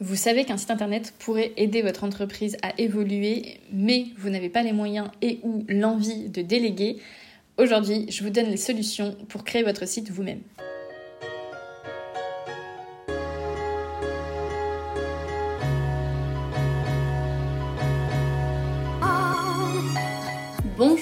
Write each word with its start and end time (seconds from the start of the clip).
Vous 0.00 0.14
savez 0.14 0.44
qu'un 0.44 0.56
site 0.56 0.70
internet 0.70 1.12
pourrait 1.18 1.52
aider 1.56 1.82
votre 1.82 2.04
entreprise 2.04 2.56
à 2.62 2.72
évoluer, 2.78 3.60
mais 3.72 4.06
vous 4.16 4.30
n'avez 4.30 4.48
pas 4.48 4.62
les 4.62 4.72
moyens 4.72 5.08
et 5.22 5.40
ou 5.42 5.64
l'envie 5.68 6.28
de 6.28 6.40
déléguer. 6.40 6.98
Aujourd'hui, 7.56 8.06
je 8.08 8.22
vous 8.22 8.30
donne 8.30 8.46
les 8.46 8.56
solutions 8.56 9.16
pour 9.28 9.42
créer 9.42 9.64
votre 9.64 9.88
site 9.88 10.08
vous-même. 10.12 10.42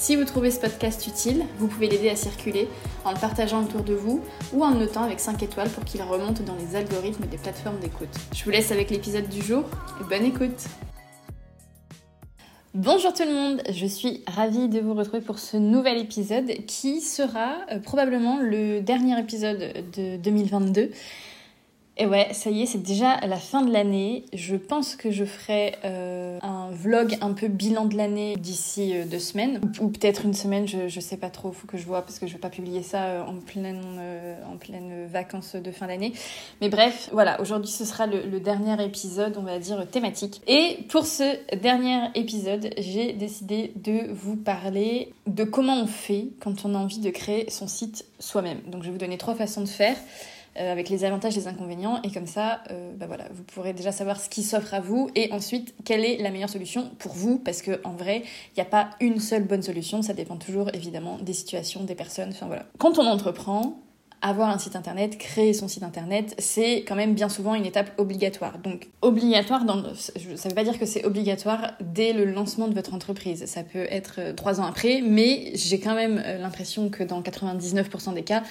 Si 0.00 0.14
vous 0.14 0.24
trouvez 0.24 0.52
ce 0.52 0.60
podcast 0.60 1.08
utile, 1.08 1.44
vous 1.58 1.66
pouvez 1.66 1.88
l'aider 1.88 2.08
à 2.08 2.14
circuler 2.14 2.68
en 3.04 3.10
le 3.10 3.18
partageant 3.18 3.64
autour 3.64 3.82
de 3.82 3.94
vous 3.94 4.22
ou 4.52 4.62
en 4.62 4.70
le 4.70 4.78
notant 4.78 5.02
avec 5.02 5.18
5 5.18 5.42
étoiles 5.42 5.68
pour 5.70 5.84
qu'il 5.84 6.00
remonte 6.02 6.40
dans 6.44 6.54
les 6.54 6.76
algorithmes 6.76 7.26
des 7.26 7.36
plateformes 7.36 7.80
d'écoute. 7.80 8.08
Je 8.32 8.44
vous 8.44 8.50
laisse 8.50 8.70
avec 8.70 8.90
l'épisode 8.90 9.28
du 9.28 9.42
jour. 9.42 9.64
Et 10.00 10.04
bonne 10.04 10.24
écoute. 10.24 10.66
Bonjour 12.74 13.12
tout 13.12 13.24
le 13.24 13.32
monde, 13.32 13.62
je 13.68 13.86
suis 13.86 14.22
ravie 14.28 14.68
de 14.68 14.78
vous 14.78 14.94
retrouver 14.94 15.20
pour 15.20 15.40
ce 15.40 15.56
nouvel 15.56 15.98
épisode 15.98 16.46
qui 16.66 17.00
sera 17.00 17.56
euh, 17.72 17.80
probablement 17.80 18.38
le 18.40 18.80
dernier 18.80 19.18
épisode 19.18 19.84
de 19.96 20.16
2022 20.16 20.92
et 22.00 22.06
ouais, 22.06 22.28
ça 22.32 22.50
y 22.50 22.62
est, 22.62 22.66
c'est 22.66 22.82
déjà 22.82 23.18
la 23.26 23.36
fin 23.36 23.62
de 23.62 23.72
l'année. 23.72 24.24
Je 24.32 24.54
pense 24.54 24.94
que 24.94 25.10
je 25.10 25.24
ferai 25.24 25.74
euh, 25.84 26.38
un 26.42 26.70
vlog 26.70 27.18
un 27.20 27.32
peu 27.32 27.48
bilan 27.48 27.86
de 27.86 27.96
l'année 27.96 28.36
d'ici 28.36 28.94
euh, 28.94 29.04
deux 29.04 29.18
semaines, 29.18 29.60
ou, 29.80 29.88
peut-être 29.88 30.24
une 30.24 30.32
semaine, 30.32 30.68
je, 30.68 31.00
sais 31.00 31.16
pas 31.16 31.28
trop, 31.28 31.50
faut 31.50 31.66
que 31.66 31.76
je 31.76 31.84
vois 31.84 32.02
parce 32.02 32.20
que 32.20 32.28
je 32.28 32.34
vais 32.34 32.38
pas 32.38 32.50
publier 32.50 32.84
ça 32.84 33.04
euh, 33.04 33.22
en 33.24 33.34
pleine, 33.34 33.82
en 34.48 34.56
pleine 34.58 35.06
vacances 35.06 35.56
de 35.56 35.70
fin 35.72 35.88
d'année. 35.88 36.12
Mais 36.60 36.68
bref, 36.68 37.08
voilà, 37.12 37.40
aujourd'hui 37.40 37.70
ce 37.70 37.84
sera 37.84 38.06
le, 38.06 38.22
le, 38.22 38.38
dernier 38.38 38.80
épisode, 38.84 39.36
on 39.36 39.42
va 39.42 39.58
dire 39.58 39.84
thématique. 39.90 40.40
Et 40.46 40.84
pour 40.88 41.04
ce 41.04 41.36
dernier 41.56 41.98
épisode, 42.14 42.70
j'ai 42.78 43.12
décidé 43.12 43.72
de 43.74 44.12
vous 44.12 44.36
parler 44.36 45.12
de 45.26 45.42
comment 45.42 45.82
on 45.82 45.88
fait 45.88 46.28
quand 46.40 46.64
on 46.64 46.76
a 46.76 46.78
envie 46.78 47.00
de 47.00 47.10
créer 47.10 47.50
son 47.50 47.66
site 47.66 48.04
soi-même. 48.20 48.60
Donc 48.68 48.82
je 48.82 48.86
vais 48.86 48.92
vous 48.92 48.98
donner 48.98 49.18
trois 49.18 49.34
façons 49.34 49.62
de 49.62 49.68
faire. 49.68 49.96
Euh, 50.58 50.72
avec 50.72 50.88
les 50.88 51.04
avantages 51.04 51.36
et 51.36 51.40
les 51.40 51.46
inconvénients. 51.46 52.00
Et 52.02 52.10
comme 52.10 52.26
ça, 52.26 52.62
euh, 52.70 52.90
bah 52.96 53.06
voilà, 53.06 53.24
vous 53.32 53.44
pourrez 53.44 53.74
déjà 53.74 53.92
savoir 53.92 54.20
ce 54.20 54.28
qui 54.28 54.42
s'offre 54.42 54.74
à 54.74 54.80
vous 54.80 55.08
et 55.14 55.30
ensuite 55.32 55.72
quelle 55.84 56.04
est 56.04 56.16
la 56.16 56.30
meilleure 56.30 56.48
solution 56.48 56.90
pour 56.98 57.12
vous. 57.12 57.38
Parce 57.38 57.62
que 57.62 57.80
en 57.84 57.92
vrai, 57.92 58.22
il 58.24 58.54
n'y 58.56 58.62
a 58.62 58.68
pas 58.68 58.90
une 59.00 59.20
seule 59.20 59.44
bonne 59.44 59.62
solution. 59.62 60.02
Ça 60.02 60.14
dépend 60.14 60.36
toujours 60.36 60.68
évidemment 60.74 61.18
des 61.20 61.32
situations, 61.32 61.84
des 61.84 61.94
personnes. 61.94 62.30
Enfin 62.30 62.46
voilà. 62.46 62.64
Quand 62.78 62.98
on 62.98 63.06
entreprend, 63.06 63.78
avoir 64.20 64.50
un 64.50 64.58
site 64.58 64.74
internet, 64.74 65.16
créer 65.16 65.52
son 65.52 65.68
site 65.68 65.84
internet, 65.84 66.34
c'est 66.38 66.78
quand 66.78 66.96
même 66.96 67.14
bien 67.14 67.28
souvent 67.28 67.54
une 67.54 67.66
étape 67.66 67.92
obligatoire. 67.96 68.58
Donc 68.58 68.88
obligatoire, 69.00 69.64
dans 69.64 69.94
ça 69.94 70.12
ne 70.18 70.48
veut 70.48 70.54
pas 70.56 70.64
dire 70.64 70.76
que 70.76 70.86
c'est 70.86 71.04
obligatoire 71.04 71.74
dès 71.80 72.12
le 72.12 72.24
lancement 72.24 72.66
de 72.66 72.74
votre 72.74 72.94
entreprise. 72.94 73.44
Ça 73.46 73.62
peut 73.62 73.86
être 73.90 74.16
euh, 74.18 74.32
trois 74.32 74.60
ans 74.60 74.66
après, 74.66 75.02
mais 75.02 75.52
j'ai 75.54 75.78
quand 75.78 75.94
même 75.94 76.20
l'impression 76.40 76.88
que 76.88 77.04
dans 77.04 77.22
99% 77.22 78.14
des 78.14 78.24
cas, 78.24 78.42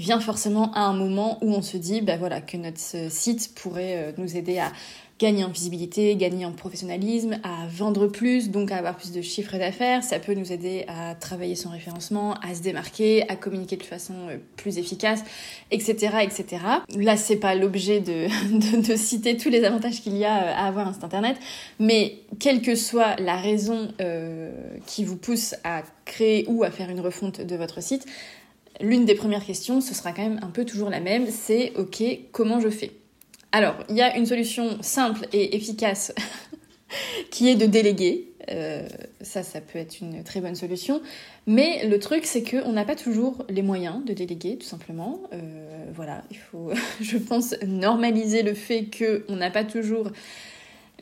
vient 0.00 0.20
forcément 0.20 0.72
à 0.72 0.80
un 0.80 0.94
moment 0.94 1.38
où 1.42 1.52
on 1.52 1.62
se 1.62 1.76
dit 1.76 2.00
bah 2.00 2.16
voilà, 2.16 2.40
que 2.40 2.56
notre 2.56 2.78
site 2.78 3.54
pourrait 3.54 3.96
euh, 3.96 4.12
nous 4.16 4.36
aider 4.36 4.58
à 4.58 4.72
gagner 5.18 5.44
en 5.44 5.50
visibilité, 5.50 6.16
gagner 6.16 6.46
en 6.46 6.52
professionnalisme, 6.52 7.38
à 7.42 7.66
vendre 7.68 8.06
plus, 8.06 8.48
donc 8.48 8.72
à 8.72 8.76
avoir 8.76 8.96
plus 8.96 9.12
de 9.12 9.20
chiffres 9.20 9.58
d'affaires. 9.58 10.02
Ça 10.02 10.18
peut 10.18 10.32
nous 10.32 10.50
aider 10.50 10.86
à 10.88 11.14
travailler 11.14 11.56
son 11.56 11.68
référencement, 11.68 12.32
à 12.36 12.54
se 12.54 12.62
démarquer, 12.62 13.28
à 13.28 13.36
communiquer 13.36 13.76
de 13.76 13.82
façon 13.82 14.14
euh, 14.30 14.38
plus 14.56 14.78
efficace, 14.78 15.22
etc., 15.70 16.16
etc. 16.22 16.46
Là, 16.96 17.18
c'est 17.18 17.36
pas 17.36 17.54
l'objet 17.54 18.00
de, 18.00 18.28
de, 18.80 18.96
citer 18.96 19.36
tous 19.36 19.50
les 19.50 19.64
avantages 19.64 20.00
qu'il 20.00 20.16
y 20.16 20.24
a 20.24 20.44
euh, 20.44 20.54
à 20.54 20.66
avoir 20.66 20.88
un 20.88 20.94
site 20.94 21.04
internet, 21.04 21.36
mais 21.78 22.20
quelle 22.38 22.62
que 22.62 22.74
soit 22.74 23.16
la 23.16 23.36
raison 23.36 23.88
qui 24.86 25.04
vous 25.04 25.16
pousse 25.16 25.54
à 25.64 25.82
créer 26.06 26.44
ou 26.48 26.64
à 26.64 26.70
faire 26.70 26.88
une 26.88 27.00
refonte 27.00 27.40
de 27.40 27.56
votre 27.56 27.82
site, 27.82 28.06
l'une 28.80 29.04
des 29.04 29.14
premières 29.14 29.44
questions, 29.44 29.80
ce 29.80 29.94
sera 29.94 30.12
quand 30.12 30.22
même 30.22 30.40
un 30.42 30.50
peu 30.50 30.64
toujours 30.64 30.90
la 30.90 31.00
même, 31.00 31.26
c'est 31.30 31.72
ok, 31.76 32.02
comment 32.32 32.60
je 32.60 32.68
fais? 32.68 32.92
Alors, 33.52 33.74
il 33.88 33.96
y 33.96 34.02
a 34.02 34.16
une 34.16 34.26
solution 34.26 34.78
simple 34.80 35.26
et 35.32 35.56
efficace 35.56 36.12
qui 37.30 37.48
est 37.48 37.56
de 37.56 37.66
déléguer. 37.66 38.26
Euh, 38.50 38.88
ça, 39.20 39.42
ça 39.42 39.60
peut 39.60 39.78
être 39.78 40.00
une 40.00 40.22
très 40.24 40.40
bonne 40.40 40.54
solution. 40.54 41.02
Mais 41.46 41.86
le 41.86 41.98
truc, 41.98 42.26
c'est 42.26 42.42
qu'on 42.42 42.72
n'a 42.72 42.84
pas 42.84 42.96
toujours 42.96 43.44
les 43.48 43.62
moyens 43.62 44.04
de 44.04 44.12
déléguer, 44.12 44.56
tout 44.56 44.66
simplement. 44.66 45.20
Euh, 45.32 45.84
voilà, 45.94 46.22
il 46.30 46.38
faut, 46.38 46.70
je 47.00 47.18
pense, 47.18 47.54
normaliser 47.66 48.42
le 48.42 48.54
fait 48.54 48.86
qu'on 48.86 49.36
n'a 49.36 49.50
pas 49.50 49.64
toujours 49.64 50.10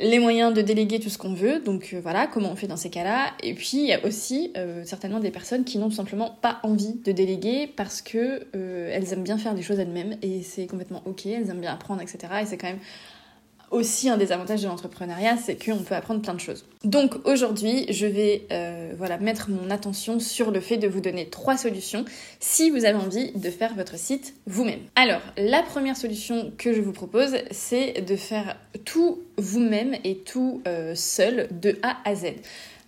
les 0.01 0.19
moyens 0.19 0.53
de 0.55 0.63
déléguer 0.63 1.01
tout 1.01 1.09
ce 1.09 1.19
qu'on 1.19 1.35
veut. 1.35 1.61
Donc 1.61 1.91
euh, 1.93 2.01
voilà, 2.01 2.27
comment 2.27 2.51
on 2.51 2.57
fait 2.57 2.67
dans 2.67 2.77
ces 2.77 2.91
cas-là. 2.91 3.33
Et 3.43 3.55
puis 3.55 3.79
il 3.79 3.87
y 3.87 3.93
a 3.93 4.05
aussi 4.05 4.53
euh, 4.57 4.85
certainement 4.85 5.21
des 5.21 5.31
personnes 5.31 5.65
qui 5.65 5.79
n'ont 5.79 5.89
tout 5.89 5.97
simplement 5.97 6.37
pas 6.41 6.61
envie 6.63 6.95
de 6.95 7.13
déléguer 7.13 7.67
parce 7.67 8.03
que 8.03 8.47
euh, 8.55 8.91
elles 8.93 9.13
aiment 9.13 9.25
bien 9.25 9.39
faire 9.39 9.55
des 9.55 9.63
choses 9.63 9.79
elles-mêmes 9.79 10.17
et 10.23 10.43
c'est 10.43 10.67
complètement 10.67 11.03
ok, 11.05 11.27
elles 11.27 11.51
aiment 11.51 11.61
bien 11.61 11.73
apprendre, 11.73 12.01
etc. 12.01 12.19
Et 12.43 12.47
c'est 12.47 12.57
quand 12.57 12.69
même 12.69 12.81
aussi 13.71 14.09
un 14.09 14.17
des 14.17 14.33
avantages 14.33 14.63
de 14.63 14.69
l'entrepreneuriat, 14.69 15.37
c'est 15.37 15.63
qu'on 15.63 15.79
peut 15.79 15.95
apprendre 15.95 16.23
plein 16.23 16.35
de 16.35 16.41
choses. 16.41 16.65
Donc 16.85 17.15
aujourd'hui, 17.27 17.87
je 17.91 18.07
vais 18.07 18.47
euh, 18.53 18.93
voilà, 18.97 19.19
mettre 19.19 19.51
mon 19.51 19.71
attention 19.71 20.21
sur 20.21 20.51
le 20.51 20.61
fait 20.61 20.77
de 20.77 20.89
vous 20.89 21.01
donner 21.01 21.29
trois 21.29 21.57
solutions 21.57 22.05
si 22.41 22.71
vous 22.71 22.85
avez 22.85 22.99
envie 22.99 23.33
de 23.33 23.51
faire 23.51 23.75
votre 23.75 23.99
site 23.99 24.35
vous-même. 24.47 24.81
Alors, 24.97 25.21
la 25.37 25.63
première 25.63 25.97
solution 25.97 26.53
que 26.57 26.73
je 26.73 26.81
vous 26.81 26.93
propose, 26.93 27.37
c'est 27.51 28.01
de 28.03 28.17
faire 28.17 28.57
tout 28.85 29.23
vous-même 29.37 29.95
et 30.05 30.19
tout 30.19 30.63
euh, 30.67 30.95
seul 30.95 31.49
de 31.51 31.79
A 31.83 31.97
à 32.05 32.15
Z. 32.15 32.27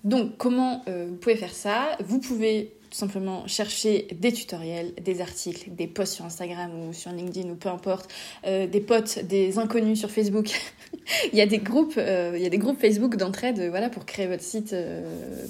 Donc 0.04 0.36
comment 0.38 0.82
euh, 0.88 1.06
vous 1.08 1.16
pouvez 1.16 1.36
faire 1.36 1.54
ça? 1.54 1.96
Vous 2.00 2.20
pouvez 2.20 2.72
tout 2.90 2.98
simplement 2.98 3.46
chercher 3.46 4.08
des 4.12 4.32
tutoriels, 4.32 4.92
des 5.00 5.20
articles, 5.20 5.70
des 5.70 5.86
posts 5.86 6.14
sur 6.14 6.24
Instagram 6.24 6.70
ou 6.74 6.92
sur 6.92 7.12
LinkedIn 7.12 7.48
ou 7.48 7.54
peu 7.54 7.68
importe, 7.68 8.10
euh, 8.46 8.66
des 8.66 8.80
potes, 8.80 9.20
des 9.24 9.58
inconnus 9.58 10.00
sur 10.00 10.10
Facebook. 10.10 10.50
il 11.32 11.38
y 11.38 11.40
a 11.40 11.46
des 11.46 11.58
groupes, 11.58 11.94
euh, 11.98 12.32
il 12.34 12.42
y 12.42 12.46
a 12.46 12.48
des 12.48 12.58
groupes 12.58 12.80
Facebook 12.80 13.16
d'entraide, 13.16 13.64
voilà, 13.70 13.90
pour 13.90 14.06
créer 14.06 14.26
votre 14.26 14.42
site 14.42 14.72
euh, 14.72 15.04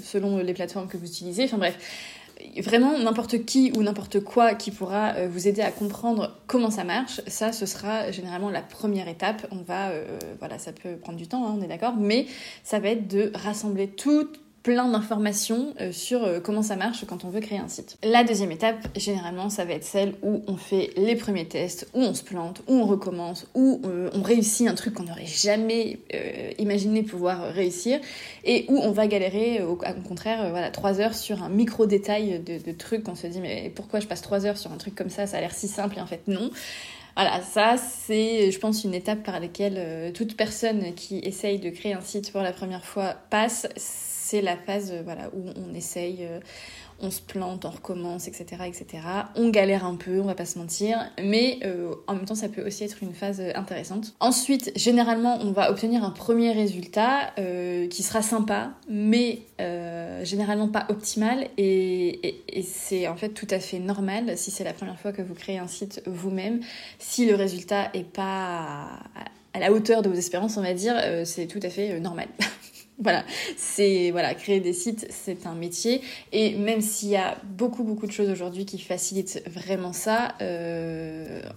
selon 0.05 0.39
les 0.39 0.53
plateformes 0.53 0.87
que 0.87 0.99
vous 0.99 1.07
utilisez. 1.07 1.45
Enfin 1.45 1.57
bref, 1.57 1.79
vraiment 2.59 2.99
n'importe 2.99 3.47
qui 3.47 3.73
ou 3.75 3.83
n'importe 3.83 4.21
quoi 4.21 4.55
qui 4.55 4.71
pourra 4.71 5.27
vous 5.27 5.49
aider 5.49 5.63
à 5.63 5.71
comprendre 5.71 6.39
comment 6.47 6.71
ça 6.71 6.85
marche, 6.85 7.23
ça 7.27 7.53
ce 7.53 7.65
sera 7.65 8.11
généralement 8.11 8.51
la 8.51 8.63
première 8.63 9.09
étape. 9.09 9.47
On 9.51 9.63
va, 9.63 9.93
voilà, 10.39 10.59
ça 10.59 10.73
peut 10.73 10.97
prendre 10.97 11.19
du 11.19 11.27
temps, 11.27 11.47
hein, 11.47 11.55
on 11.59 11.63
est 11.63 11.69
d'accord, 11.69 11.97
mais 11.97 12.27
ça 12.65 12.81
va 12.81 12.89
être 12.91 13.09
de 13.09 13.31
rassembler 13.35 13.89
toutes 13.89 14.41
plein 14.63 14.89
d'informations 14.89 15.75
euh, 15.81 15.93
sur 15.93 16.23
euh, 16.23 16.41
comment 16.41 16.63
ça 16.63 16.77
marche 16.77 17.05
quand 17.07 17.25
on 17.25 17.31
veut 17.31 17.41
créer 17.41 17.59
un 17.59 17.69
site. 17.69 17.97
La 18.03 18.25
deuxième 18.25 18.53
étape, 18.53 18.77
généralement, 18.97 19.49
ça 19.49 19.65
va 19.65 19.73
être 19.73 19.85
celle 19.85 20.15
où 20.23 20.43
on 20.47 20.57
fait 20.57 20.91
les 20.97 21.17
premiers 21.17 21.49
tests, 21.49 21.89
où 21.95 22.01
on 22.01 22.15
se 22.15 22.23
plante, 22.23 22.63
où 22.69 22.75
on 22.75 22.85
recommence, 22.85 23.47
où 23.55 23.81
euh, 23.85 24.11
on 24.13 24.23
réussit 24.23 24.69
un 24.69 24.75
truc 24.75 24.95
qu'on 24.95 25.05
n'aurait 25.05 25.27
jamais 25.27 26.01
imaginé 26.59 27.03
pouvoir 27.03 27.53
réussir, 27.53 28.01
et 28.45 28.67
où 28.69 28.79
on 28.79 28.91
va 28.91 29.07
galérer, 29.07 29.63
au, 29.63 29.79
contraire, 30.07 30.51
voilà, 30.51 30.71
trois 30.71 31.01
heures 31.01 31.15
sur 31.15 31.43
un 31.43 31.49
micro 31.49 31.87
détail 31.87 32.41
de, 32.41 32.59
de 32.59 32.73
trucs 32.73 33.05
qu'on 33.05 33.15
se 33.15 33.27
dit 33.27 33.41
mais 33.41 33.73
pourquoi 33.75 34.01
je 34.01 34.07
passe 34.07 34.23
trois 34.23 34.47
heures 34.47 34.59
sur 34.59 34.73
un 34.73 34.77
truc 34.77 34.95
comme 34.95 35.11
ça, 35.11 35.27
ça 35.27 35.39
a 35.39 35.41
l'air 35.41 35.55
si 35.55 35.69
simple 35.69 35.99
et 35.99 36.01
en 36.01 36.07
fait 36.07 36.27
non. 36.29 36.51
Voilà, 37.17 37.41
ça 37.43 37.77
c'est, 37.77 38.51
je 38.51 38.59
pense, 38.59 38.85
une 38.85 38.95
étape 38.95 39.23
par 39.23 39.41
laquelle 39.41 40.13
toute 40.13 40.37
personne 40.37 40.95
qui 40.95 41.19
essaye 41.19 41.59
de 41.59 41.71
créer 41.71 41.95
un 41.95 42.01
site 42.01 42.33
pour 42.33 42.41
la 42.43 42.53
première 42.53 42.85
fois 42.85 43.15
passe 43.31 43.67
c'est 44.31 44.43
la 44.43 44.57
phase 44.57 44.93
euh, 44.93 45.03
voilà, 45.03 45.29
où 45.33 45.45
on 45.57 45.75
essaye, 45.75 46.19
euh, 46.21 46.39
on 47.01 47.11
se 47.11 47.21
plante, 47.21 47.65
on 47.65 47.71
recommence, 47.71 48.29
etc., 48.29 48.63
etc. 48.67 48.87
On 49.35 49.49
galère 49.49 49.85
un 49.85 49.97
peu, 49.97 50.21
on 50.21 50.25
va 50.25 50.37
pas 50.37 50.45
se 50.45 50.57
mentir, 50.57 50.99
mais 51.21 51.59
euh, 51.65 51.95
en 52.07 52.15
même 52.15 52.27
temps, 52.27 52.37
ça 52.37 52.49
peut 52.49 52.65
aussi 52.65 52.85
être 52.85 53.03
une 53.03 53.13
phase 53.13 53.43
intéressante. 53.57 54.15
Ensuite, 54.21 54.71
généralement, 54.77 55.39
on 55.41 55.51
va 55.51 55.71
obtenir 55.71 56.05
un 56.05 56.11
premier 56.11 56.53
résultat 56.53 57.33
qui 57.91 58.03
sera 58.03 58.23
sympa, 58.23 58.71
mais 58.89 59.43
généralement 60.23 60.69
pas 60.69 60.87
optimal, 60.91 61.49
et, 61.57 62.43
c'est 62.63 63.09
en 63.09 63.17
fait 63.17 63.31
tout 63.31 63.49
à 63.51 63.59
fait 63.59 63.79
normal 63.79 64.37
si 64.37 64.51
c'est 64.51 64.65
la 64.65 64.75
première 64.75 64.99
fois 65.01 65.13
que 65.13 65.23
vous 65.23 65.35
créez 65.35 65.59
un 65.59 65.67
site 65.67 66.03
vous-même, 66.07 66.61
si 66.99 67.27
le 67.27 67.35
résultat 67.35 67.91
est 67.95 68.05
pas 68.05 69.01
à 69.55 69.59
la 69.59 69.73
hauteur 69.73 70.03
de 70.03 70.09
vos 70.11 70.15
espérances, 70.15 70.57
on 70.59 70.63
va 70.63 70.75
dire, 70.75 70.95
c'est 71.25 71.47
tout 71.47 71.61
à 71.63 71.71
fait 71.71 71.99
normal. 71.99 72.29
voilà, 73.01 73.25
c'est 73.57 74.13
créer 74.39 74.61
des 74.61 74.73
sites, 74.73 75.07
c'est 75.11 75.47
un 75.47 75.55
métier. 75.55 76.03
Et 76.33 76.55
même 76.57 76.81
s'il 76.81 77.09
y 77.09 77.17
a 77.17 77.39
beaucoup 77.45 77.85
beaucoup 77.85 78.07
de 78.07 78.13
choses 78.13 78.31
aujourd'hui 78.31 78.65
qui 78.65 78.79
facilitent 78.79 79.43
vraiment 79.47 79.93
ça, 79.93 80.35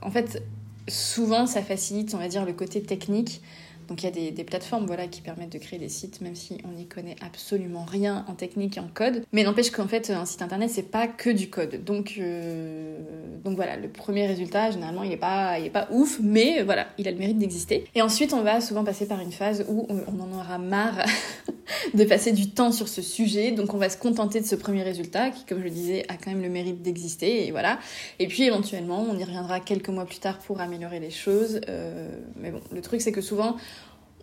en 0.02 0.12
fait, 0.12 0.42
souvent 0.88 1.46
ça 1.46 1.62
facilite, 1.62 2.14
on 2.14 2.18
va 2.18 2.28
dire, 2.28 2.46
le 2.46 2.54
côté 2.54 2.82
technique 2.82 3.42
donc 3.88 4.04
il 4.04 4.06
y 4.06 4.28
a 4.28 4.32
des, 4.32 4.44
plateformes 4.44 4.86
voilà, 4.86 5.08
qui 5.08 5.22
permettent 5.22 5.52
de 5.52 5.58
créer 5.58 5.80
des 5.80 5.90
sites, 5.90 6.22
même 6.22 6.36
si 6.36 6.58
on 6.66 6.78
n'y 6.78 6.86
connaît 6.86 7.16
absolument 7.22 7.86
rien 7.86 8.26
en 8.28 8.34
technique 8.34 8.78
et 8.78 8.80
en 8.80 8.88
code. 8.94 9.24
Mais 9.32 9.44
n'empêche 9.44 9.72
qu'en 9.72 9.88
fait, 9.88 10.10
un 10.10 10.26
site 10.26 10.42
internet, 10.42 10.70
c'est 10.70 10.92
pas 10.92 11.08
que 11.08 11.30
du 11.30 11.50
code. 11.50 11.84
Donc, 11.84 12.16
euh, 12.20 12.98
donc 13.44 13.56
voilà, 13.56 13.78
le 13.78 13.90
premier 13.90 14.28
résultat, 14.28 14.72
généralement, 14.72 15.04
il 15.04 15.12
est 15.12 15.18
pas, 15.18 15.60
est 15.60 15.70
pas 15.70 15.88
ouf, 15.92 16.20
mais 16.22 16.64
voilà, 16.64 16.88
il 16.98 17.08
a 17.08 17.12
le 17.12 17.18
mérite 17.18 17.38
d'exister. 17.38 17.86
Et 17.96 18.02
ensuite, 18.02 18.34
on 18.34 18.42
va 18.42 18.62
souvent 18.62 18.84
passer 18.84 19.08
par 19.08 19.20
une 19.20 19.32
phase 19.32 19.66
où 19.68 19.88
on 19.90 20.20
en 20.20 20.40
aura 20.40 20.58
marre 20.58 21.06
de 21.94 22.04
passer 22.04 22.32
du 22.32 22.50
temps 22.50 22.72
sur 22.72 22.88
ce 22.88 23.02
sujet. 23.02 23.52
Donc 23.52 23.74
on 23.74 23.78
va 23.78 23.90
se 23.90 23.98
contenter 23.98 24.40
de 24.42 24.46
ce 24.46 24.56
premier 24.56 24.84
résultat 24.84 25.30
qui, 25.30 25.46
comme 25.46 25.60
je 25.60 25.66
le 25.66 25.70
disais, 25.70 26.06
a 26.10 26.16
quand 26.16 26.32
même 26.32 26.42
le 26.42 26.50
mérite 26.50 26.82
d'exister. 26.82 27.48
Et 27.48 27.52
voilà. 27.52 27.80
Et 28.20 28.28
puis 28.28 28.44
éventuellement, 28.44 29.06
on 29.10 29.18
y 29.18 29.24
reviendra 29.24 29.60
quelques 29.60 29.90
mois 29.90 30.06
plus 30.06 30.20
tard 30.20 30.40
pour 30.40 30.62
améliorer 30.62 31.00
les 31.00 31.12
choses. 31.12 31.62
Euh, 31.70 32.10
mais 32.36 32.52
bon, 32.52 32.62
le 32.72 32.82
truc 32.82 33.02
c'est 33.02 33.12
que 33.12 33.22
souvent, 33.22 33.58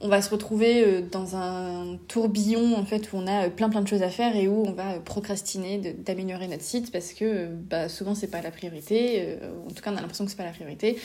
on 0.00 0.08
va 0.08 0.22
se 0.22 0.30
retrouver 0.30 0.84
euh, 0.84 1.02
dans 1.02 1.36
un 1.36 1.98
tourbillon 2.08 2.76
en 2.76 2.84
fait 2.84 3.12
où 3.12 3.16
on 3.16 3.26
a 3.26 3.46
euh, 3.46 3.50
plein 3.50 3.68
plein 3.68 3.82
de 3.82 3.88
choses 3.88 4.02
à 4.02 4.08
faire 4.08 4.36
et 4.36 4.48
où 4.48 4.64
on 4.66 4.72
va 4.72 4.98
procrastiner 5.00 5.78
d'améliorer 5.78 6.48
notre 6.48 6.62
site 6.62 6.90
parce 6.92 7.12
que 7.12 7.46
bah, 7.46 7.88
souvent 7.88 8.14
c'est 8.14 8.30
pas 8.30 8.42
la 8.42 8.50
priorité. 8.50 9.38
En 9.66 9.72
tout 9.72 9.82
cas, 9.82 9.92
on 9.92 9.96
a 9.96 10.00
l'impression 10.00 10.24
que 10.24 10.30
c'est 10.30 10.36
pas 10.36 10.44
la 10.44 10.52
priorité. 10.52 10.96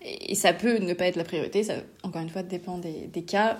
Et 0.00 0.34
ça 0.34 0.52
peut 0.52 0.78
ne 0.78 0.94
pas 0.94 1.06
être 1.06 1.16
la 1.16 1.24
priorité, 1.24 1.64
ça 1.64 1.74
encore 2.02 2.22
une 2.22 2.28
fois 2.28 2.42
dépend 2.42 2.78
des, 2.78 3.22
cas. 3.22 3.58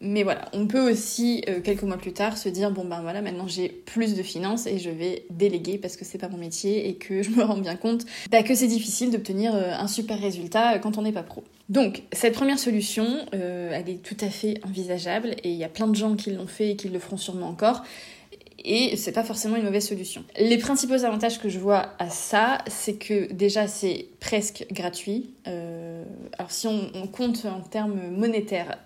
Mais 0.00 0.24
voilà, 0.24 0.46
on 0.52 0.66
peut 0.66 0.90
aussi 0.90 1.42
euh, 1.48 1.60
quelques 1.60 1.84
mois 1.84 1.96
plus 1.96 2.12
tard 2.12 2.36
se 2.36 2.48
dire 2.48 2.70
bon 2.70 2.84
ben 2.84 3.00
voilà, 3.00 3.22
maintenant 3.22 3.46
j'ai 3.46 3.68
plus 3.68 4.14
de 4.14 4.22
finances 4.22 4.66
et 4.66 4.78
je 4.78 4.90
vais 4.90 5.24
déléguer 5.30 5.78
parce 5.78 5.96
que 5.96 6.04
c'est 6.04 6.18
pas 6.18 6.28
mon 6.28 6.36
métier 6.36 6.88
et 6.88 6.96
que 6.96 7.22
je 7.22 7.30
me 7.30 7.44
rends 7.44 7.56
bien 7.56 7.76
compte 7.76 8.04
bah, 8.30 8.42
que 8.42 8.54
c'est 8.54 8.66
difficile 8.66 9.10
d'obtenir 9.10 9.54
euh, 9.54 9.72
un 9.72 9.86
super 9.86 10.20
résultat 10.20 10.74
euh, 10.74 10.78
quand 10.78 10.98
on 10.98 11.02
n'est 11.02 11.12
pas 11.12 11.22
pro. 11.22 11.44
Donc 11.68 12.02
cette 12.12 12.34
première 12.34 12.58
solution, 12.58 13.26
elle 13.32 13.88
est 13.88 14.02
tout 14.02 14.16
à 14.20 14.28
fait 14.28 14.60
envisageable 14.64 15.30
et 15.42 15.50
il 15.50 15.56
y 15.56 15.64
a 15.64 15.68
plein 15.68 15.88
de 15.88 15.96
gens 15.96 16.14
qui 16.14 16.30
l'ont 16.30 16.46
fait 16.46 16.70
et 16.70 16.76
qui 16.76 16.88
le 16.88 16.98
feront 16.98 17.16
sûrement 17.16 17.48
encore. 17.48 17.82
Et 18.64 18.96
c'est 18.96 19.12
pas 19.12 19.24
forcément 19.24 19.56
une 19.56 19.64
mauvaise 19.64 19.86
solution. 19.86 20.24
Les 20.38 20.58
principaux 20.58 21.04
avantages 21.04 21.40
que 21.40 21.48
je 21.48 21.58
vois 21.58 21.90
à 21.98 22.08
ça, 22.08 22.58
c'est 22.68 22.94
que 22.94 23.32
déjà 23.32 23.66
c'est 23.66 24.06
presque 24.20 24.66
gratuit. 24.70 25.30
alors 25.44 26.50
si 26.50 26.66
on 26.66 27.06
compte 27.08 27.44
en 27.46 27.60
termes 27.60 28.10
monétaires, 28.10 28.78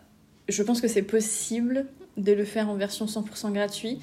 je 0.49 0.63
pense 0.63 0.81
que 0.81 0.89
c'est 0.89 1.03
possible 1.03 1.87
de 2.17 2.33
le 2.33 2.45
faire 2.45 2.69
en 2.69 2.75
version 2.75 3.07
100% 3.07 3.53
gratuit. 3.53 3.99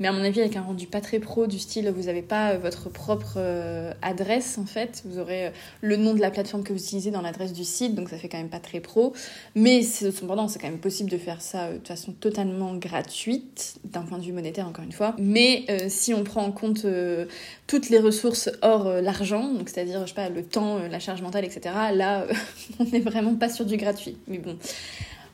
Mais 0.00 0.08
à 0.08 0.12
mon 0.12 0.24
avis, 0.24 0.40
avec 0.40 0.56
un 0.56 0.62
rendu 0.62 0.86
pas 0.86 1.00
très 1.00 1.18
pro, 1.18 1.46
du 1.46 1.58
style, 1.58 1.88
vous 1.90 2.04
n'avez 2.04 2.22
pas 2.22 2.52
euh, 2.52 2.58
votre 2.58 2.88
propre 2.88 3.34
euh, 3.36 3.92
adresse 4.02 4.58
en 4.58 4.64
fait. 4.64 5.02
Vous 5.04 5.18
aurez 5.18 5.46
euh, 5.46 5.50
le 5.80 5.96
nom 5.96 6.14
de 6.14 6.20
la 6.20 6.30
plateforme 6.30 6.64
que 6.64 6.72
vous 6.72 6.78
utilisez 6.78 7.10
dans 7.10 7.20
l'adresse 7.20 7.52
du 7.52 7.64
site, 7.64 7.94
donc 7.94 8.08
ça 8.08 8.16
fait 8.16 8.28
quand 8.28 8.38
même 8.38 8.48
pas 8.48 8.58
très 8.58 8.80
pro. 8.80 9.12
Mais 9.54 9.82
cependant, 9.82 10.48
c'est 10.48 10.58
quand 10.58 10.68
même 10.68 10.78
possible 10.78 11.10
de 11.10 11.18
faire 11.18 11.40
ça 11.42 11.72
de 11.72 11.86
façon 11.86 12.12
totalement 12.12 12.74
gratuite, 12.74 13.76
d'un 13.84 14.02
point 14.02 14.18
de 14.18 14.24
vue 14.24 14.32
monétaire 14.32 14.66
encore 14.66 14.84
une 14.84 14.92
fois. 14.92 15.14
Mais 15.18 15.66
si 15.88 16.14
on 16.14 16.24
prend 16.24 16.42
en 16.42 16.52
compte 16.52 16.86
toutes 17.66 17.90
les 17.90 17.98
ressources 17.98 18.50
hors 18.62 18.88
l'argent, 19.00 19.52
donc 19.52 19.68
c'est-à-dire, 19.68 20.00
je 20.02 20.08
sais 20.08 20.14
pas, 20.14 20.28
le 20.28 20.42
temps, 20.42 20.78
la 20.78 20.98
charge 20.98 21.22
mentale, 21.22 21.44
etc., 21.44 21.74
là, 21.94 22.26
on 22.78 22.84
n'est 22.84 23.00
vraiment 23.00 23.34
pas 23.34 23.48
sur 23.48 23.64
du 23.64 23.76
gratuit. 23.76 24.16
Mais 24.26 24.38
bon. 24.38 24.56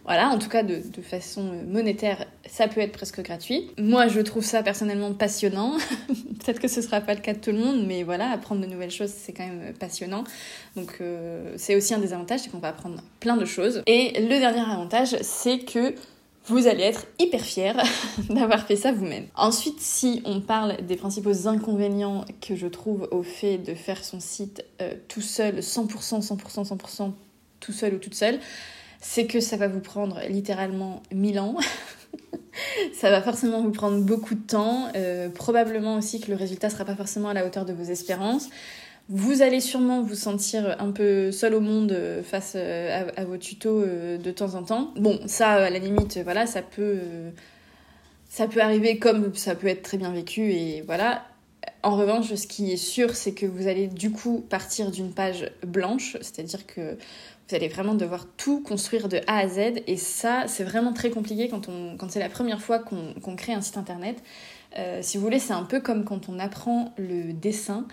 Voilà, 0.08 0.30
en 0.30 0.38
tout 0.38 0.48
cas 0.48 0.62
de, 0.62 0.80
façon 1.02 1.52
monétaire, 1.66 2.24
ça 2.48 2.66
peut 2.66 2.80
être 2.80 2.92
presque 2.92 3.20
gratuit. 3.20 3.70
Moi, 3.76 4.08
je 4.08 4.20
trouve 4.20 4.42
ça 4.42 4.62
personnellement 4.62 5.12
passionnant. 5.12 5.76
Peut-être 6.08 6.60
que 6.60 6.66
ce 6.66 6.80
sera 6.80 7.02
pas 7.02 7.12
le 7.12 7.20
cas 7.20 7.34
de 7.34 7.38
tout 7.38 7.52
le 7.52 7.58
monde, 7.58 7.84
mais 7.86 8.04
voilà, 8.04 8.30
apprendre 8.30 8.62
de 8.62 8.66
nouvelles 8.66 8.90
choses, 8.90 9.10
c'est 9.14 9.34
quand 9.34 9.46
même 9.46 9.74
passionnant. 9.74 10.24
Donc 10.76 10.96
euh, 11.02 11.52
c'est 11.58 11.76
aussi 11.76 11.92
un 11.92 11.98
des 11.98 12.14
avantages, 12.14 12.40
c'est 12.40 12.48
qu'on 12.48 12.58
va 12.58 12.68
apprendre 12.68 13.02
plein 13.20 13.36
de 13.36 13.44
choses. 13.44 13.82
Et 13.86 14.18
le 14.18 14.38
dernier 14.38 14.60
avantage, 14.60 15.14
c'est 15.20 15.58
que 15.58 15.94
vous 16.46 16.66
allez 16.66 16.84
être 16.84 17.04
hyper 17.18 17.42
fier 17.42 17.76
d'avoir 18.30 18.66
fait 18.66 18.76
ça 18.76 18.92
vous-même. 18.92 19.26
Ensuite, 19.36 19.78
si 19.78 20.22
on 20.24 20.40
parle 20.40 20.86
des 20.86 20.96
principaux 20.96 21.48
inconvénients 21.48 22.24
que 22.40 22.56
je 22.56 22.66
trouve 22.66 23.08
au 23.10 23.22
fait 23.22 23.58
de 23.58 23.74
faire 23.74 24.02
son 24.02 24.20
site 24.20 24.64
euh, 24.80 24.94
tout 25.08 25.20
seul, 25.20 25.58
100%, 25.58 26.26
100%, 26.26 26.66
100%, 26.66 27.12
tout 27.60 27.72
seul 27.72 27.92
ou 27.92 27.98
toute 27.98 28.14
seule, 28.14 28.40
c'est 29.00 29.26
que 29.26 29.40
ça 29.40 29.56
va 29.56 29.68
vous 29.68 29.80
prendre 29.80 30.20
littéralement 30.28 31.02
1000 31.12 31.40
ans. 31.40 31.56
ça 32.92 33.10
va 33.10 33.22
forcément 33.22 33.62
vous 33.62 33.70
prendre 33.70 34.02
beaucoup 34.02 34.34
de 34.34 34.46
temps. 34.46 34.88
Euh, 34.96 35.28
probablement 35.28 35.96
aussi 35.96 36.20
que 36.20 36.30
le 36.30 36.36
résultat 36.36 36.70
sera 36.70 36.84
pas 36.84 36.96
forcément 36.96 37.28
à 37.28 37.34
la 37.34 37.46
hauteur 37.46 37.64
de 37.64 37.72
vos 37.72 37.84
espérances. 37.84 38.48
Vous 39.08 39.40
allez 39.40 39.60
sûrement 39.60 40.02
vous 40.02 40.14
sentir 40.14 40.76
un 40.80 40.90
peu 40.90 41.32
seul 41.32 41.54
au 41.54 41.60
monde 41.60 41.92
euh, 41.92 42.22
face 42.22 42.52
euh, 42.56 43.08
à, 43.16 43.24
vos 43.24 43.38
tutos 43.38 43.84
de 43.84 44.30
temps 44.30 44.54
en 44.54 44.62
temps. 44.62 44.92
Bon, 44.96 45.18
ça, 45.26 45.52
à 45.52 45.70
la 45.70 45.78
limite, 45.78 46.18
voilà, 46.24 46.46
ça 46.46 46.60
peut, 46.60 46.98
ça 48.28 48.48
peut 48.48 48.60
arriver 48.60 48.98
comme 48.98 49.34
ça 49.34 49.54
peut 49.54 49.68
être 49.68 49.82
très 49.82 49.96
bien 49.96 50.12
vécu 50.12 50.52
et 50.52 50.82
voilà. 50.82 51.24
En 51.82 51.96
revanche, 51.96 52.34
ce 52.34 52.46
qui 52.46 52.72
est 52.72 52.76
sûr, 52.76 53.14
c'est 53.14 53.32
que 53.32 53.46
vous 53.46 53.66
allez 53.66 53.86
du 53.86 54.10
coup 54.10 54.44
partir 54.48 54.90
d'une 54.90 55.12
page 55.12 55.50
blanche, 55.66 56.16
c'est-à-dire 56.20 56.66
que 56.66 56.96
vous 57.48 57.54
allez 57.56 57.68
vraiment 57.68 57.94
devoir 57.94 58.26
tout 58.36 58.62
construire 58.62 59.08
de 59.08 59.20
A 59.26 59.38
à 59.38 59.48
Z. 59.48 59.80
Et 59.86 59.96
ça, 59.96 60.44
c'est 60.46 60.64
vraiment 60.64 60.92
très 60.92 61.10
compliqué 61.10 61.48
quand, 61.48 61.68
quand 61.98 62.10
c'est 62.10 62.20
la 62.20 62.28
première 62.28 62.60
fois 62.60 62.78
qu'on, 62.78 63.36
crée 63.36 63.54
un 63.54 63.62
site 63.62 63.78
internet. 63.78 64.22
Euh, 64.76 65.00
si 65.02 65.16
vous 65.16 65.24
voulez, 65.24 65.38
c'est 65.38 65.54
un 65.54 65.62
peu 65.62 65.80
comme 65.80 66.04
quand 66.04 66.28
on 66.28 66.38
apprend 66.38 66.92
le 66.98 67.32
dessin. 67.32 67.86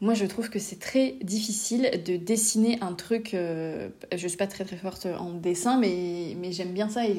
Moi, 0.00 0.14
je 0.14 0.26
trouve 0.26 0.50
que 0.50 0.58
c'est 0.58 0.78
très 0.78 1.16
difficile 1.22 1.90
de 2.04 2.16
dessiner 2.16 2.78
un 2.82 2.92
truc. 2.92 3.34
Euh, 3.34 3.88
je 4.14 4.28
suis 4.28 4.36
pas 4.36 4.46
très 4.46 4.64
très 4.64 4.76
forte 4.76 5.06
en 5.18 5.32
dessin, 5.32 5.78
mais, 5.78 6.36
mais 6.40 6.52
j'aime 6.52 6.72
bien 6.72 6.88
ça 6.88 7.06
et 7.06 7.16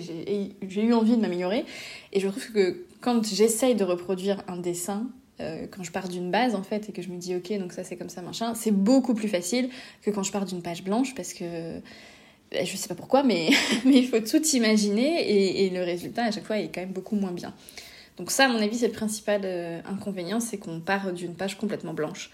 j'ai 0.68 0.84
eu 0.84 0.94
envie 0.94 1.18
de 1.18 1.22
m'améliorer. 1.22 1.66
Et 2.14 2.20
je 2.20 2.28
trouve 2.28 2.52
que 2.52 2.86
quand 3.02 3.26
j'essaye 3.26 3.76
de 3.76 3.84
reproduire 3.84 4.44
un 4.48 4.58
dessin, 4.58 5.08
euh, 5.42 5.68
quand 5.70 5.84
je 5.84 5.92
pars 5.92 6.08
d'une 6.08 6.32
base 6.32 6.56
en 6.56 6.64
fait 6.64 6.90
et 6.90 6.92
que 6.92 7.02
je 7.02 7.10
me 7.10 7.18
dis 7.18 7.36
ok 7.36 7.58
donc 7.60 7.74
ça 7.74 7.84
c'est 7.84 7.96
comme 7.96 8.10
ça 8.10 8.22
machin, 8.22 8.54
c'est 8.56 8.72
beaucoup 8.72 9.14
plus 9.14 9.28
facile 9.28 9.70
que 10.02 10.12
quand 10.12 10.24
je 10.24 10.32
pars 10.32 10.46
d'une 10.46 10.62
page 10.62 10.84
blanche 10.84 11.16
parce 11.16 11.34
que 11.34 11.80
ben, 12.52 12.66
je 12.66 12.76
sais 12.76 12.88
pas 12.88 12.96
pourquoi 12.96 13.24
mais, 13.24 13.50
mais 13.86 13.98
il 13.98 14.08
faut 14.08 14.20
tout 14.20 14.44
imaginer 14.54 15.66
et, 15.66 15.70
le 15.70 15.84
résultat 15.84 16.26
à 16.26 16.32
chaque 16.32 16.46
fois 16.46 16.58
est 16.58 16.70
quand 16.74 16.82
même 16.82 16.92
beaucoup 16.92 17.16
moins 17.16 17.32
bien. 17.32 17.54
Donc 18.18 18.32
ça 18.32 18.46
à 18.46 18.48
mon 18.50 18.60
avis 18.60 18.78
c'est 18.78 18.88
le 18.88 18.94
principal 18.94 19.42
euh, 19.46 19.82
inconvénient 19.86 20.40
c'est 20.40 20.58
qu'on 20.58 20.80
part 20.80 21.14
d'une 21.14 21.36
page 21.36 21.58
complètement 21.58 21.94
blanche. 21.94 22.32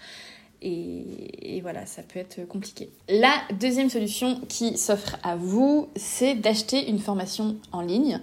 Et, 0.62 1.56
et, 1.56 1.60
voilà, 1.60 1.84
ça 1.84 2.02
peut 2.02 2.18
être 2.18 2.48
compliqué. 2.48 2.88
La 3.10 3.34
deuxième 3.60 3.90
solution 3.90 4.40
qui 4.48 4.78
s'offre 4.78 5.18
à 5.22 5.36
vous, 5.36 5.90
c'est 5.96 6.34
d'acheter 6.34 6.88
une 6.88 6.98
formation 6.98 7.58
en 7.72 7.82
ligne. 7.82 8.20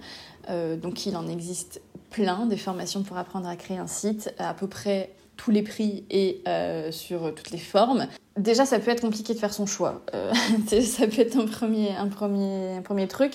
Euh, 0.50 0.76
donc 0.76 1.06
il 1.06 1.16
en 1.16 1.26
existe 1.28 1.80
plein 2.14 2.46
des 2.46 2.56
formations 2.56 3.02
pour 3.02 3.18
apprendre 3.18 3.48
à 3.48 3.56
créer 3.56 3.78
un 3.78 3.88
site 3.88 4.32
à 4.38 4.54
peu 4.54 4.68
près 4.68 5.10
tous 5.36 5.50
les 5.50 5.62
prix 5.62 6.04
et 6.10 6.42
euh, 6.46 6.92
sur 6.92 7.34
toutes 7.34 7.50
les 7.50 7.58
formes. 7.58 8.06
Déjà, 8.38 8.64
ça 8.64 8.78
peut 8.78 8.92
être 8.92 9.00
compliqué 9.00 9.34
de 9.34 9.38
faire 9.38 9.52
son 9.52 9.66
choix. 9.66 10.02
Euh, 10.14 10.32
ça 10.82 11.08
peut 11.08 11.22
être 11.22 11.36
un 11.36 11.46
premier, 11.46 11.90
un 11.90 12.06
premier, 12.06 12.76
un 12.76 12.82
premier 12.82 13.08
truc. 13.08 13.34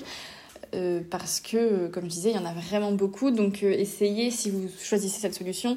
Euh, 0.75 1.01
parce 1.09 1.41
que, 1.41 1.87
comme 1.87 2.05
je 2.05 2.09
disais, 2.09 2.29
il 2.29 2.37
y 2.37 2.39
en 2.39 2.45
a 2.45 2.53
vraiment 2.53 2.93
beaucoup. 2.93 3.31
Donc, 3.31 3.63
essayez, 3.63 4.31
si 4.31 4.49
vous 4.49 4.69
choisissez 4.81 5.19
cette 5.19 5.35
solution, 5.35 5.75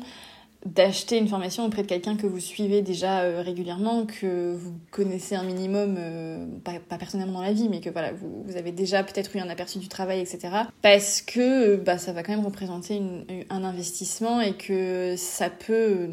d'acheter 0.64 1.18
une 1.18 1.28
formation 1.28 1.66
auprès 1.66 1.82
de 1.82 1.88
quelqu'un 1.88 2.16
que 2.16 2.26
vous 2.26 2.38
suivez 2.38 2.82
déjà 2.82 3.22
euh, 3.22 3.42
régulièrement, 3.42 4.06
que 4.06 4.54
vous 4.54 4.74
connaissez 4.90 5.34
un 5.34 5.42
minimum, 5.42 5.96
euh, 5.98 6.46
pas, 6.64 6.98
personnellement 6.98 7.34
dans 7.34 7.42
la 7.42 7.52
vie, 7.52 7.68
mais 7.68 7.80
que 7.80 7.90
voilà, 7.90 8.12
vous, 8.12 8.56
avez 8.56 8.70
déjà 8.72 9.02
peut-être 9.02 9.34
eu 9.34 9.40
un 9.40 9.48
aperçu 9.48 9.78
du 9.78 9.88
travail, 9.88 10.20
etc. 10.20 10.50
Parce 10.82 11.22
que 11.22 11.76
bah, 11.76 11.98
ça 11.98 12.12
va 12.12 12.22
quand 12.22 12.32
même 12.32 12.44
représenter 12.44 13.02
un 13.50 13.64
investissement 13.64 14.40
et 14.40 14.52
que 14.54 15.14
ça 15.16 15.50
peut 15.50 16.06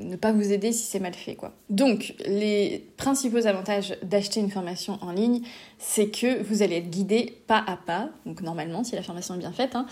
ne 0.00 0.16
pas 0.16 0.32
vous 0.32 0.52
aider 0.52 0.72
si 0.72 0.84
c'est 0.84 1.00
mal 1.00 1.14
fait. 1.14 1.34
quoi. 1.34 1.52
Donc, 1.68 2.14
les 2.26 2.86
principaux 2.96 3.46
avantages 3.46 3.96
d'acheter 4.02 4.40
une 4.40 4.50
formation 4.50 4.98
en 5.02 5.12
ligne, 5.12 5.42
c'est 5.78 6.08
que 6.08 6.42
vous 6.42 6.62
allez 6.62 6.76
être 6.76 6.90
guidé 6.90 7.42
pas 7.46 7.62
à 7.66 7.76
pas, 7.76 8.10
donc 8.26 8.42
normalement 8.42 8.84
si 8.84 8.94
la 8.94 9.02
formation 9.02 9.34
est 9.34 9.38
bien 9.38 9.52
faite, 9.52 9.74
hein, 9.74 9.86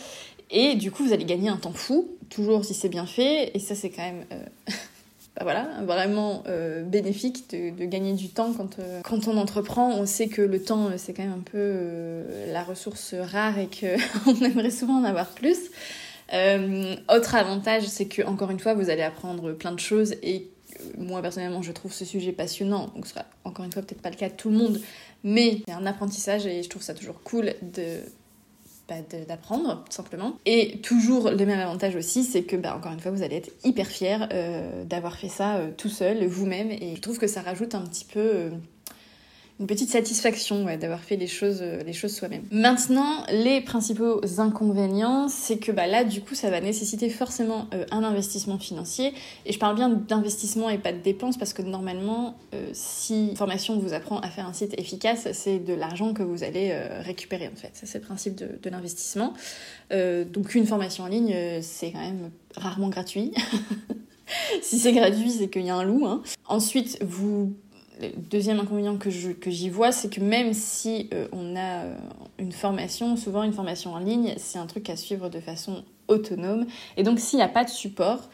et 0.51 0.75
du 0.77 0.91
coup, 0.91 1.05
vous 1.05 1.13
allez 1.13 1.25
gagner 1.25 1.49
un 1.49 1.57
temps 1.57 1.73
fou, 1.73 2.09
toujours 2.31 2.65
si 2.65 2.75
c'est 2.75 2.89
bien 2.89 3.07
fait. 3.07 3.51
Et 3.55 3.59
ça, 3.59 3.75
c'est 3.75 3.91
quand 3.91 4.03
même 4.03 4.25
euh, 4.33 4.45
bah 5.37 5.43
voilà, 5.43 5.69
vraiment 5.85 6.43
euh, 6.47 6.83
bénéfique 6.83 7.51
de, 7.51 7.85
gagner 7.85 8.15
du 8.15 8.29
temps 8.29 8.53
quand, 8.53 8.79
euh, 8.79 9.01
quand 9.03 9.29
on 9.29 9.37
entreprend. 9.37 9.91
On 9.91 10.07
sait 10.07 10.29
que 10.29 10.43
le 10.43 10.63
temps, 10.63 10.91
c'est 10.97 11.13
quand 11.13 11.23
même 11.25 11.35
un 11.39 11.51
peu 11.51 12.23
la 12.53 12.63
ressource 12.63 13.15
rare 13.15 13.59
et 13.59 13.69
qu'on 13.69 14.35
aimerait 14.45 14.71
souvent 14.71 15.01
en 15.01 15.05
avoir 15.05 15.29
plus. 15.29 15.59
autre 17.09 17.35
avantage, 17.35 17.85
c'est 17.87 18.07
que 18.07 18.23
encore 18.23 18.51
une 18.51 18.61
fois, 18.61 18.75
vous 18.75 18.91
allez 18.91 19.03
apprendre 19.03 19.53
plein 19.53 19.73
de 19.73 19.81
choses 19.81 20.15
et 20.23 20.49
moi 20.97 21.21
personnellement 21.23 21.63
je 21.63 21.73
trouve 21.73 21.93
ce 21.93 22.05
sujet 22.05 22.31
passionnant, 22.31 22.93
donc 22.95 23.07
ce 23.07 23.15
sera 23.15 23.25
encore 23.43 23.65
une 23.65 23.73
fois 23.73 23.83
peut-être 23.83 24.03
pas 24.03 24.11
le 24.11 24.17
cas 24.17 24.29
de 24.29 24.35
tout 24.35 24.49
le 24.49 24.57
monde, 24.57 24.81
mais 25.25 25.63
c'est 25.67 25.75
un 25.75 25.87
apprentissage 25.87 26.47
et 26.47 26.63
je 26.63 26.69
trouve 26.69 26.83
ça 26.83 26.95
toujours 26.95 27.21
cool 27.23 27.55
de 27.63 28.01
d'apprendre 29.27 29.85
tout 29.85 29.93
simplement. 29.93 30.37
Et 30.47 30.79
toujours 30.83 31.31
le 31.31 31.47
même 31.47 31.61
avantage 31.61 31.97
aussi, 31.97 32.25
c'est 32.25 32.43
que 32.43 32.57
bah, 32.57 32.75
encore 32.77 32.93
une 32.93 33.01
fois 33.01 33.11
vous 33.11 33.23
allez 33.23 33.37
être 33.37 33.51
hyper 33.65 33.87
fier 33.87 34.29
euh, 34.33 34.85
d'avoir 34.85 35.17
fait 35.17 35.29
ça 35.29 35.57
euh, 35.57 35.71
tout 35.77 35.89
seul, 35.89 36.27
vous-même, 36.27 36.71
et 36.71 36.95
je 36.97 37.01
trouve 37.01 37.19
que 37.19 37.27
ça 37.27 37.43
rajoute 37.43 37.75
un 37.75 37.83
petit 37.83 38.05
peu 38.05 38.21
euh, 38.21 38.51
une 39.61 39.67
petite 39.67 39.91
satisfaction 39.91 40.65
d'avoir 40.77 41.01
fait 41.01 41.17
les 41.17 41.27
choses, 41.27 41.59
euh, 41.63 41.83
les 41.83 41.93
choses 41.93 42.15
soi-même. 42.15 42.45
Maintenant, 42.53 43.25
les 43.31 43.61
principaux 43.61 44.21
inconvénients, 44.39 45.29
c'est 45.29 45.59
que 45.59 45.73
bah, 45.73 45.89
là, 45.89 46.05
du 46.05 46.21
coup, 46.21 46.37
ça 46.37 46.49
va 46.49 46.61
nécessiter 46.61 47.11
forcément 47.11 47.67
euh, 47.75 47.85
un 47.91 48.05
investissement 48.05 48.59
financier. 48.59 49.13
Et 49.47 49.53
je 49.53 49.59
parle 49.59 49.75
bien 49.75 49.89
d'investissement 49.89 50.71
et 50.71 50.79
pas 50.79 50.93
de 50.93 50.99
dépenses 50.99 51.37
parce 51.37 51.53
que 51.53 51.63
normalement, 51.63 52.37
euh, 52.55 52.69
si 52.73 53.35
formation 53.35 53.79
vous 53.79 53.95
apprend 53.95 54.21
à 54.21 54.29
faire 54.29 54.47
un 54.47 54.53
site 54.53 54.79
efficace, 54.79 55.27
c'est 55.33 55.59
de 55.59 55.75
l'argent 55.75 56.15
que 56.15 56.23
vous 56.23 56.45
allez 56.45 56.73
récupérer 57.01 57.49
en 57.49 57.57
fait. 57.57 57.71
Ça, 57.75 57.87
c'est 57.87 57.99
le 57.99 58.05
principe 58.05 58.37
de, 58.37 58.59
de 58.63 58.71
l'investissement. 58.71 59.35
donc, 59.91 60.55
une 60.55 60.67
formation 60.67 61.05
en 61.05 61.09
ligne, 61.09 61.35
c'est 61.63 61.91
quand 61.91 62.01
même 62.01 62.31
rarement 62.57 62.89
gratuit. 62.89 63.33
si 64.63 64.79
c'est 64.79 64.93
gratuit, 64.93 65.31
c'est 65.31 65.49
qu'il 65.49 65.65
y 65.65 65.71
a 65.71 65.77
un 65.77 65.85
loup. 65.85 66.07
Hein. 66.07 66.23
Ensuite, 66.47 66.99
vous 67.03 67.55
le 68.01 68.11
deuxième 68.17 68.61
inconvénient 68.61 68.97
que, 68.97 69.11
j'y 69.11 69.71
vois, 69.71 69.93
c'est 69.93 70.13
que 70.13 70.21
même 70.21 70.53
si 70.53 71.09
euh, 71.13 71.27
on 71.33 71.57
a 71.57 71.85
euh, 71.85 71.95
une 72.39 72.53
formation, 72.53 73.17
souvent 73.17 73.43
une 73.43 73.53
formation 73.53 73.93
en 73.93 73.99
ligne, 73.99 74.35
c'est 74.37 74.59
un 74.59 74.67
truc 74.67 74.89
à 74.91 74.97
suivre 74.97 75.29
de 75.29 75.41
façon 75.41 75.85
autonome. 76.07 76.67
Et 76.97 77.03
donc 77.03 77.19
s'il 77.19 77.39
n'y 77.39 77.43
a 77.43 77.49
pas 77.49 77.65
de 77.65 77.71
support, 77.71 78.29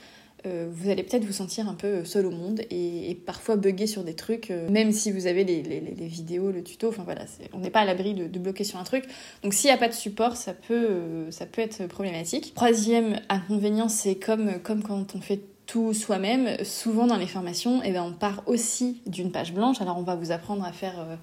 euh, 0.46 0.68
vous 0.70 0.90
allez 0.90 1.02
peut-être 1.02 1.24
vous 1.24 1.32
sentir 1.32 1.68
un 1.68 1.74
peu 1.74 2.04
seul 2.04 2.26
au 2.26 2.30
monde 2.30 2.60
et, 2.70 3.18
parfois 3.26 3.56
bugger 3.56 3.86
sur 3.86 4.04
des 4.04 4.14
trucs, 4.14 4.50
même 4.68 4.92
si 4.92 5.10
vous 5.10 5.26
avez 5.26 5.44
les, 5.44 5.62
vidéos, 6.06 6.50
le 6.50 6.62
tuto, 6.62 6.88
enfin 6.88 7.02
voilà, 7.02 7.24
on 7.54 7.60
n'est 7.60 7.70
pas 7.70 7.80
à 7.80 7.84
l'abri 7.86 8.12
de, 8.12 8.38
bloquer 8.38 8.64
sur 8.64 8.78
un 8.78 8.84
truc. 8.84 9.04
Donc 9.42 9.54
s'il 9.54 9.68
n'y 9.68 9.74
a 9.74 9.78
pas 9.78 9.88
de 9.88 9.94
support, 9.94 10.36
ça 10.36 10.52
peut, 10.52 11.30
ça 11.30 11.46
peut 11.46 11.62
être 11.62 11.86
problématique. 11.86 12.52
Troisième 12.54 13.18
inconvénient, 13.30 13.88
c'est 13.88 14.16
comme, 14.16 14.60
comme 14.62 14.82
quand 14.82 15.14
on 15.14 15.20
fait 15.20 15.40
tout 15.66 15.94
soi-même, 15.94 16.62
souvent 16.64 17.06
dans 17.06 17.16
les 17.16 17.26
formations, 17.26 17.80
eh 17.84 17.92
ben, 17.92 18.02
on 18.02 18.12
part 18.12 18.42
aussi 18.46 19.00
d'une 19.06 19.32
page 19.32 19.52
blanche. 19.52 19.80
Alors 19.80 19.98
on 19.98 20.02
va 20.02 20.14
vous 20.14 20.30
apprendre 20.30 20.64
à 20.64 20.72
faire 20.72 21.00
euh, 21.00 21.16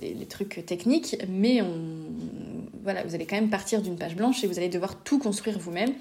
les, 0.00 0.26
trucs 0.26 0.64
techniques, 0.66 1.16
mais 1.28 1.62
on, 1.62 1.76
voilà, 2.82 3.02
vous 3.04 3.14
allez 3.14 3.26
quand 3.26 3.36
même 3.36 3.50
partir 3.50 3.82
d'une 3.82 3.96
page 3.96 4.14
blanche 4.14 4.44
et 4.44 4.46
vous 4.46 4.58
allez 4.58 4.68
devoir 4.68 5.02
tout 5.02 5.18
construire 5.18 5.58
vous-même. 5.58 5.92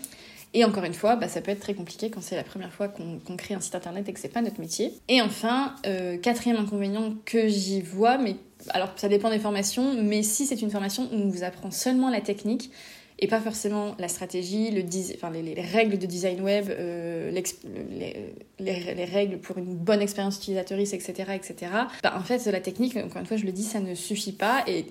Et 0.53 0.63
encore 0.63 0.85
une 0.85 0.93
fois, 0.93 1.15
bah, 1.15 1.27
ça 1.27 1.41
peut 1.41 1.51
être 1.51 1.59
très 1.59 1.73
compliqué 1.73 2.09
quand 2.09 2.21
c'est 2.21 2.35
la 2.35 2.43
première 2.43 2.71
fois 2.71 2.87
qu'on 2.87 3.35
crée 3.35 3.53
un 3.53 3.59
site 3.59 3.75
internet 3.75 4.07
et 4.07 4.13
que 4.13 4.19
c'est 4.19 4.29
pas 4.29 4.41
notre 4.41 4.59
métier. 4.61 4.93
Et 5.07 5.21
enfin, 5.21 5.75
euh, 5.85 6.17
quatrième 6.17 6.57
inconvénient 6.57 7.15
que 7.25 7.47
j'y 7.47 7.81
vois, 7.81 8.17
mais 8.17 8.37
alors 8.69 8.89
ça 8.95 9.09
dépend 9.09 9.29
des 9.29 9.39
formations, 9.39 10.01
mais 10.01 10.23
si 10.23 10.45
c'est 10.45 10.61
une 10.61 10.71
formation 10.71 11.09
où 11.11 11.15
on 11.15 11.29
vous 11.29 11.43
apprend 11.43 11.69
seulement 11.71 12.09
la 12.09 12.21
technique, 12.21 12.71
et 13.19 13.27
pas 13.27 13.41
forcément 13.41 13.95
la 13.97 14.07
stratégie, 14.07 14.69
les, 14.69 14.83
les, 14.83 15.61
règles 15.61 15.97
de 15.97 16.05
design 16.05 16.41
web, 16.41 16.67
euh, 16.69 17.31
les, 17.31 18.35
les, 18.59 19.05
règles 19.05 19.39
pour 19.39 19.57
une 19.57 19.75
bonne 19.75 20.01
expérience 20.01 20.37
utilisatrice, 20.37 20.93
etc. 20.93 21.31
etc. 21.33 21.71
Bah, 22.03 22.13
en 22.15 22.23
fait, 22.23 22.45
la 22.45 22.59
technique, 22.59 22.95
encore 22.95 23.21
une 23.21 23.25
fois, 23.25 23.37
je 23.37 23.45
le 23.45 23.51
dis, 23.51 23.63
ça 23.63 23.79
ne 23.79 23.95
suffit 23.95 24.33
pas. 24.33 24.63
Et 24.67 24.85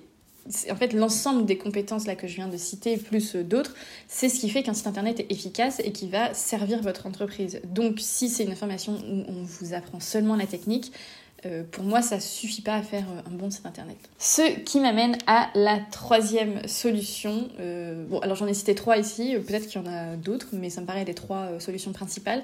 en 0.69 0.75
fait, 0.75 0.93
l'ensemble 0.93 1.45
des 1.45 1.57
compétences 1.57 2.05
là 2.05 2.15
que 2.15 2.27
je 2.27 2.35
viens 2.35 2.47
de 2.47 2.57
citer, 2.57 2.97
plus 2.97 3.35
d'autres, 3.35 3.75
c'est 4.07 4.29
ce 4.29 4.39
qui 4.39 4.49
fait 4.49 4.63
qu'un 4.63 4.73
site 4.73 4.87
internet 4.87 5.19
est 5.21 5.31
efficace 5.31 5.81
et 5.83 5.91
qui 5.91 6.07
va 6.07 6.33
servir 6.33 6.81
votre 6.81 7.05
entreprise. 7.05 7.61
Donc, 7.65 7.99
si 7.99 8.29
c'est 8.29 8.43
une 8.43 8.51
information 8.51 8.93
où 8.93 9.23
on 9.27 9.43
vous 9.43 9.73
apprend 9.73 9.99
seulement 9.99 10.35
la 10.35 10.47
technique, 10.47 10.91
euh, 11.47 11.63
pour 11.63 11.83
moi, 11.83 12.01
ça 12.01 12.19
suffit 12.19 12.61
pas 12.61 12.75
à 12.75 12.81
faire 12.81 13.05
euh, 13.09 13.29
un 13.29 13.35
bon 13.35 13.49
site 13.49 13.65
internet. 13.65 13.97
Ce 14.19 14.59
qui 14.59 14.79
m'amène 14.79 15.17
à 15.25 15.49
la 15.55 15.79
troisième 15.91 16.67
solution. 16.67 17.49
Euh, 17.59 18.05
bon, 18.07 18.19
alors 18.19 18.35
j'en 18.35 18.47
ai 18.47 18.53
cité 18.53 18.75
trois 18.75 18.97
ici, 18.97 19.35
peut-être 19.47 19.67
qu'il 19.67 19.81
y 19.81 19.87
en 19.87 19.91
a 19.91 20.15
d'autres, 20.15 20.49
mais 20.53 20.69
ça 20.69 20.81
me 20.81 20.85
paraît 20.85 21.05
les 21.05 21.13
trois 21.13 21.59
solutions 21.59 21.93
principales. 21.93 22.43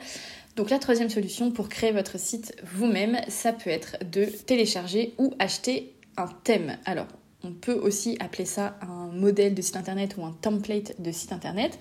Donc 0.56 0.70
la 0.70 0.80
troisième 0.80 1.10
solution 1.10 1.52
pour 1.52 1.70
créer 1.70 1.92
votre 1.92 2.20
site 2.20 2.56
vous-même, 2.64 3.20
ça 3.28 3.54
peut 3.54 3.70
être 3.70 3.98
de 4.12 4.26
télécharger 4.26 5.14
ou 5.18 5.34
acheter 5.40 5.94
un 6.18 6.28
thème. 6.44 6.78
Alors, 6.86 7.08
on 7.44 7.52
peut 7.52 7.74
aussi 7.74 8.18
appeler 8.20 8.46
ça 8.46 8.78
un 8.82 9.08
modèle 9.08 9.54
de 9.54 9.62
site 9.62 9.76
internet 9.76 10.16
ou 10.18 10.26
un 10.26 10.36
template 10.42 11.02
de 11.02 11.12
site 11.12 11.34
internet. 11.34 11.78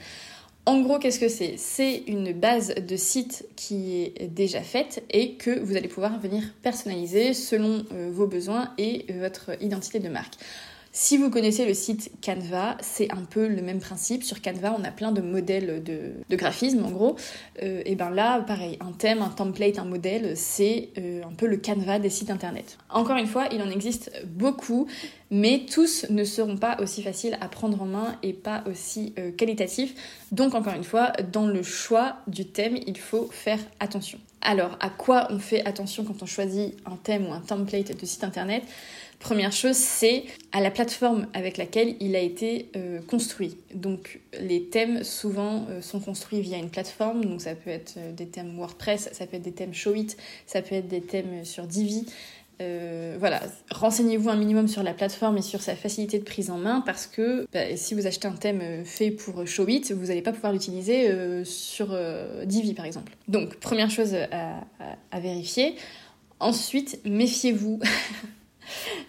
En 0.64 0.80
gros, 0.80 1.00
qu'est-ce 1.00 1.18
que 1.18 1.28
c'est? 1.28 1.56
C'est 1.56 2.04
une 2.06 2.32
base 2.32 2.76
de 2.76 2.96
site 2.96 3.48
qui 3.56 4.04
est 4.16 4.28
déjà 4.28 4.60
faite 4.60 5.02
et 5.10 5.34
que 5.34 5.58
vous 5.58 5.76
allez 5.76 5.88
pouvoir 5.88 6.20
venir 6.20 6.44
personnaliser 6.62 7.34
selon 7.34 7.84
euh, 7.90 8.10
vos 8.12 8.28
besoins 8.28 8.72
et 8.78 9.04
votre 9.18 9.60
identité 9.60 9.98
de 9.98 10.08
marque. 10.08 10.34
Si 10.94 11.16
vous 11.16 11.30
connaissez 11.30 11.64
le 11.64 11.72
site 11.72 12.12
Canva, 12.22 12.76
c'est 12.82 13.10
un 13.12 13.24
peu 13.24 13.48
le 13.48 13.62
même 13.62 13.80
principe. 13.80 14.22
Sur 14.22 14.42
Canva, 14.42 14.76
on 14.78 14.84
a 14.84 14.90
plein 14.90 15.10
de 15.10 15.22
modèles 15.22 15.82
de, 15.82 16.36
graphisme, 16.36 16.84
en 16.84 16.90
gros. 16.90 17.16
Euh, 17.62 17.80
et 17.86 17.96
ben 17.96 18.10
là, 18.10 18.42
pareil, 18.42 18.76
un 18.80 18.92
thème, 18.92 19.22
un 19.22 19.30
template, 19.30 19.78
un 19.78 19.86
modèle, 19.86 20.36
c'est 20.36 20.90
euh, 20.98 21.22
un 21.24 21.32
peu 21.32 21.46
le 21.46 21.56
Canva 21.56 21.98
des 21.98 22.10
sites 22.10 22.28
internet. 22.28 22.76
Encore 22.90 23.16
une 23.16 23.26
fois, 23.26 23.48
il 23.52 23.62
en 23.62 23.70
existe 23.70 24.12
beaucoup, 24.26 24.86
mais 25.30 25.64
tous 25.64 26.04
ne 26.10 26.24
seront 26.24 26.58
pas 26.58 26.76
aussi 26.78 27.02
faciles 27.02 27.38
à 27.40 27.48
prendre 27.48 27.80
en 27.80 27.86
main 27.86 28.18
et 28.22 28.34
pas 28.34 28.62
aussi 28.70 29.14
euh, 29.18 29.30
qualitatifs. 29.32 29.94
Donc, 30.30 30.54
encore 30.54 30.74
une 30.74 30.84
fois, 30.84 31.12
dans 31.32 31.46
le 31.46 31.62
choix 31.62 32.16
du 32.26 32.44
thème, 32.44 32.76
il 32.86 32.98
faut 32.98 33.30
faire 33.32 33.60
attention. 33.80 34.18
Alors, 34.42 34.76
à 34.80 34.90
quoi 34.90 35.28
on 35.30 35.38
fait 35.38 35.64
attention 35.64 36.04
quand 36.04 36.22
on 36.22 36.26
choisit 36.26 36.76
un 36.84 36.96
thème 36.96 37.26
ou 37.28 37.32
un 37.32 37.40
template 37.40 37.98
de 37.98 38.06
site 38.06 38.24
internet? 38.24 38.64
Première 39.20 39.52
chose, 39.52 39.76
c'est 39.76 40.24
à 40.50 40.60
la 40.60 40.72
plateforme 40.72 41.28
avec 41.32 41.56
laquelle 41.56 41.94
il 42.00 42.16
a 42.16 42.18
été 42.18 42.68
euh, 42.74 43.00
construit. 43.02 43.56
Donc 43.72 44.18
les 44.40 44.64
thèmes 44.64 45.04
souvent 45.04 45.66
euh, 45.70 45.80
sont 45.80 46.00
construits 46.00 46.40
via 46.40 46.58
une 46.58 46.70
plateforme, 46.70 47.24
donc 47.24 47.40
ça 47.40 47.54
peut 47.54 47.70
être 47.70 47.94
euh, 47.98 48.12
des 48.12 48.26
thèmes 48.26 48.56
WordPress, 48.56 49.10
ça 49.12 49.26
peut 49.28 49.36
être 49.36 49.44
des 49.44 49.52
thèmes 49.52 49.74
Showit, 49.74 50.16
ça 50.44 50.60
peut 50.60 50.74
être 50.74 50.88
des 50.88 51.02
thèmes 51.02 51.44
sur 51.44 51.68
Divi. 51.68 52.04
Voilà, 53.18 53.40
renseignez-vous 53.70 54.28
un 54.28 54.36
minimum 54.36 54.68
sur 54.68 54.82
la 54.82 54.94
plateforme 54.94 55.38
et 55.38 55.42
sur 55.42 55.60
sa 55.60 55.74
facilité 55.74 56.18
de 56.18 56.24
prise 56.24 56.50
en 56.50 56.58
main 56.58 56.80
parce 56.80 57.06
que 57.06 57.46
bah, 57.52 57.76
si 57.76 57.94
vous 57.94 58.06
achetez 58.06 58.28
un 58.28 58.32
thème 58.32 58.84
fait 58.84 59.10
pour 59.10 59.46
Showit, 59.46 59.92
vous 59.92 60.06
n'allez 60.06 60.22
pas 60.22 60.32
pouvoir 60.32 60.52
l'utiliser 60.52 61.44
sur 61.44 61.96
Divi 62.44 62.74
par 62.74 62.86
exemple. 62.86 63.12
Donc 63.28 63.56
première 63.56 63.90
chose 63.90 64.14
à 64.14 65.20
vérifier. 65.20 65.74
Ensuite, 66.38 67.00
méfiez-vous 67.04 67.80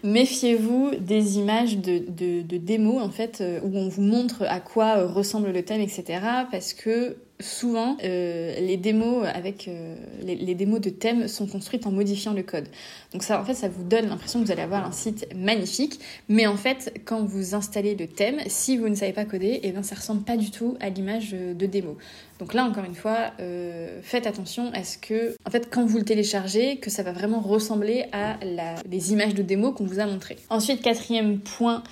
Méfiez-vous 0.02 0.92
des 0.98 1.38
images 1.38 1.78
de, 1.78 1.98
de, 2.08 2.56
démos 2.56 3.02
en 3.02 3.10
fait 3.10 3.40
euh, 3.40 3.60
où 3.62 3.76
on 3.76 3.88
vous 3.88 4.02
montre 4.02 4.42
à 4.42 4.60
quoi 4.60 4.98
euh, 4.98 5.06
ressemble 5.06 5.50
le 5.50 5.64
thème, 5.64 5.80
etc. 5.80 6.20
Parce 6.50 6.74
que 6.74 7.16
souvent, 7.44 7.96
euh, 8.02 8.58
les 8.58 8.76
démos 8.76 9.26
avec 9.32 9.68
euh, 9.68 9.96
les, 10.22 10.54
démos 10.54 10.80
de 10.80 10.90
thèmes 10.90 11.28
sont 11.28 11.46
construites 11.46 11.86
en 11.86 11.92
modifiant 11.92 12.32
le 12.32 12.42
code. 12.42 12.68
Donc 13.12 13.22
ça, 13.22 13.40
en 13.40 13.44
fait, 13.44 13.54
ça 13.54 13.68
vous 13.68 13.84
donne 13.84 14.08
l'impression 14.08 14.40
que 14.40 14.46
vous 14.46 14.52
allez 14.52 14.62
avoir 14.62 14.86
un 14.86 14.92
site 14.92 15.26
magnifique, 15.34 16.00
mais 16.28 16.46
en 16.46 16.56
fait, 16.56 17.00
quand 17.04 17.24
vous 17.24 17.54
installez 17.54 17.94
le 17.94 18.06
thème, 18.06 18.40
si 18.46 18.76
vous 18.76 18.88
ne 18.88 18.94
savez 18.94 19.12
pas 19.12 19.24
coder, 19.24 19.46
et 19.46 19.68
eh 19.68 19.72
ben 19.72 19.82
ça 19.82 19.94
ressemble 19.94 20.24
pas 20.24 20.36
du 20.36 20.50
tout 20.50 20.76
à 20.80 20.88
l'image 20.88 21.32
de 21.32 21.66
démo. 21.66 21.96
Donc 22.40 22.52
là, 22.52 22.64
encore 22.64 22.84
une 22.84 22.94
fois, 22.94 23.30
euh, 23.40 24.00
faites 24.02 24.26
attention 24.26 24.70
à 24.72 24.82
ce 24.82 24.98
que, 24.98 25.36
en 25.46 25.50
fait, 25.50 25.68
quand 25.70 25.84
vous 25.84 25.98
le 25.98 26.04
téléchargez, 26.04 26.78
que 26.78 26.90
ça 26.90 27.02
va 27.02 27.12
vraiment 27.12 27.40
ressembler 27.40 28.06
à 28.12 28.36
la, 28.44 28.74
les 28.90 29.12
images 29.12 29.34
de 29.34 29.42
démo 29.42 29.72
qu'on 29.72 29.84
vous 29.84 30.00
a 30.00 30.06
montrées. 30.06 30.36
Ensuite, 30.50 30.82
quatrième 30.82 31.38
point. 31.38 31.82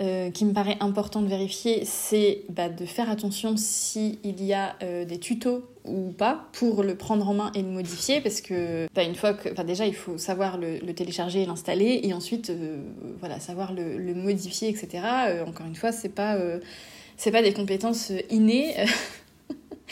Euh, 0.00 0.30
qui 0.30 0.46
me 0.46 0.54
paraît 0.54 0.78
important 0.80 1.20
de 1.20 1.26
vérifier, 1.26 1.84
c'est 1.84 2.44
bah, 2.48 2.70
de 2.70 2.86
faire 2.86 3.10
attention 3.10 3.58
s'il 3.58 4.18
y 4.42 4.54
a 4.54 4.74
euh, 4.82 5.04
des 5.04 5.18
tutos 5.18 5.62
ou 5.84 6.12
pas 6.12 6.48
pour 6.52 6.82
le 6.82 6.94
prendre 6.94 7.28
en 7.28 7.34
main 7.34 7.52
et 7.54 7.60
le 7.60 7.68
modifier 7.68 8.22
parce 8.22 8.40
que 8.40 8.88
bah, 8.94 9.02
une 9.02 9.14
fois 9.14 9.34
que 9.34 9.50
déjà 9.60 9.84
il 9.84 9.94
faut 9.94 10.16
savoir 10.16 10.56
le, 10.56 10.78
télécharger 10.94 11.42
et 11.42 11.46
l'installer 11.46 12.00
et 12.02 12.14
ensuite 12.14 12.48
euh, 12.48 12.78
voilà 13.18 13.40
savoir 13.40 13.74
le, 13.74 13.98
le, 13.98 14.14
modifier 14.14 14.70
etc 14.70 15.02
encore 15.46 15.66
une 15.66 15.76
fois 15.76 15.92
c'est 15.92 16.08
pas 16.08 16.38
c'est 17.18 17.30
pas 17.30 17.42
des 17.42 17.52
compétences 17.52 18.10
innées 18.30 18.74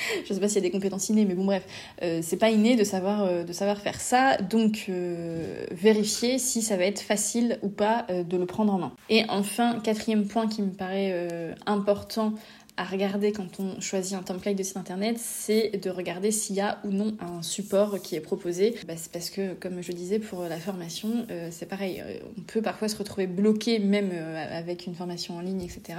je 0.24 0.32
sais 0.32 0.40
pas 0.40 0.48
s'il 0.48 0.56
y 0.56 0.66
a 0.66 0.68
des 0.68 0.70
compétences 0.70 1.08
innées, 1.08 1.24
mais 1.24 1.34
bon 1.34 1.44
bref, 1.44 1.64
euh, 2.02 2.20
c'est 2.22 2.36
pas 2.36 2.50
inné 2.50 2.76
de 2.76 2.84
savoir, 2.84 3.24
euh, 3.24 3.44
de 3.44 3.52
savoir 3.52 3.78
faire 3.78 4.00
ça, 4.00 4.36
donc 4.38 4.86
euh, 4.88 5.64
vérifier 5.70 6.38
si 6.38 6.62
ça 6.62 6.76
va 6.76 6.84
être 6.84 7.00
facile 7.00 7.58
ou 7.62 7.68
pas 7.68 8.06
de 8.08 8.36
le 8.36 8.46
prendre 8.46 8.72
en 8.72 8.78
main. 8.78 8.92
Et 9.08 9.24
enfin, 9.28 9.80
quatrième 9.82 10.26
point 10.26 10.46
qui 10.46 10.62
me 10.62 10.70
paraît 10.70 11.54
important 11.66 12.34
à 12.78 12.84
regarder 12.84 13.32
quand 13.32 13.58
on 13.58 13.80
choisit 13.80 14.14
un 14.16 14.22
template 14.22 14.56
de 14.56 14.62
site 14.62 14.76
internet, 14.76 15.18
c'est 15.18 15.76
de 15.82 15.90
regarder 15.90 16.30
s'il 16.30 16.54
y 16.54 16.60
a 16.60 16.78
ou 16.84 16.90
non 16.90 17.16
un 17.18 17.42
support 17.42 18.00
qui 18.00 18.14
est 18.14 18.20
proposé. 18.20 18.76
Bah, 18.86 18.94
c'est 18.96 19.10
parce 19.10 19.30
que, 19.30 19.54
comme 19.54 19.82
je 19.82 19.90
disais, 19.90 20.20
pour 20.20 20.44
la 20.44 20.58
formation, 20.58 21.26
euh, 21.30 21.48
c'est 21.50 21.66
pareil. 21.66 22.00
Euh, 22.00 22.18
on 22.38 22.42
peut 22.42 22.62
parfois 22.62 22.88
se 22.88 22.96
retrouver 22.96 23.26
bloqué 23.26 23.80
même 23.80 24.10
euh, 24.12 24.58
avec 24.58 24.86
une 24.86 24.94
formation 24.94 25.36
en 25.36 25.40
ligne, 25.40 25.62
etc. 25.62 25.98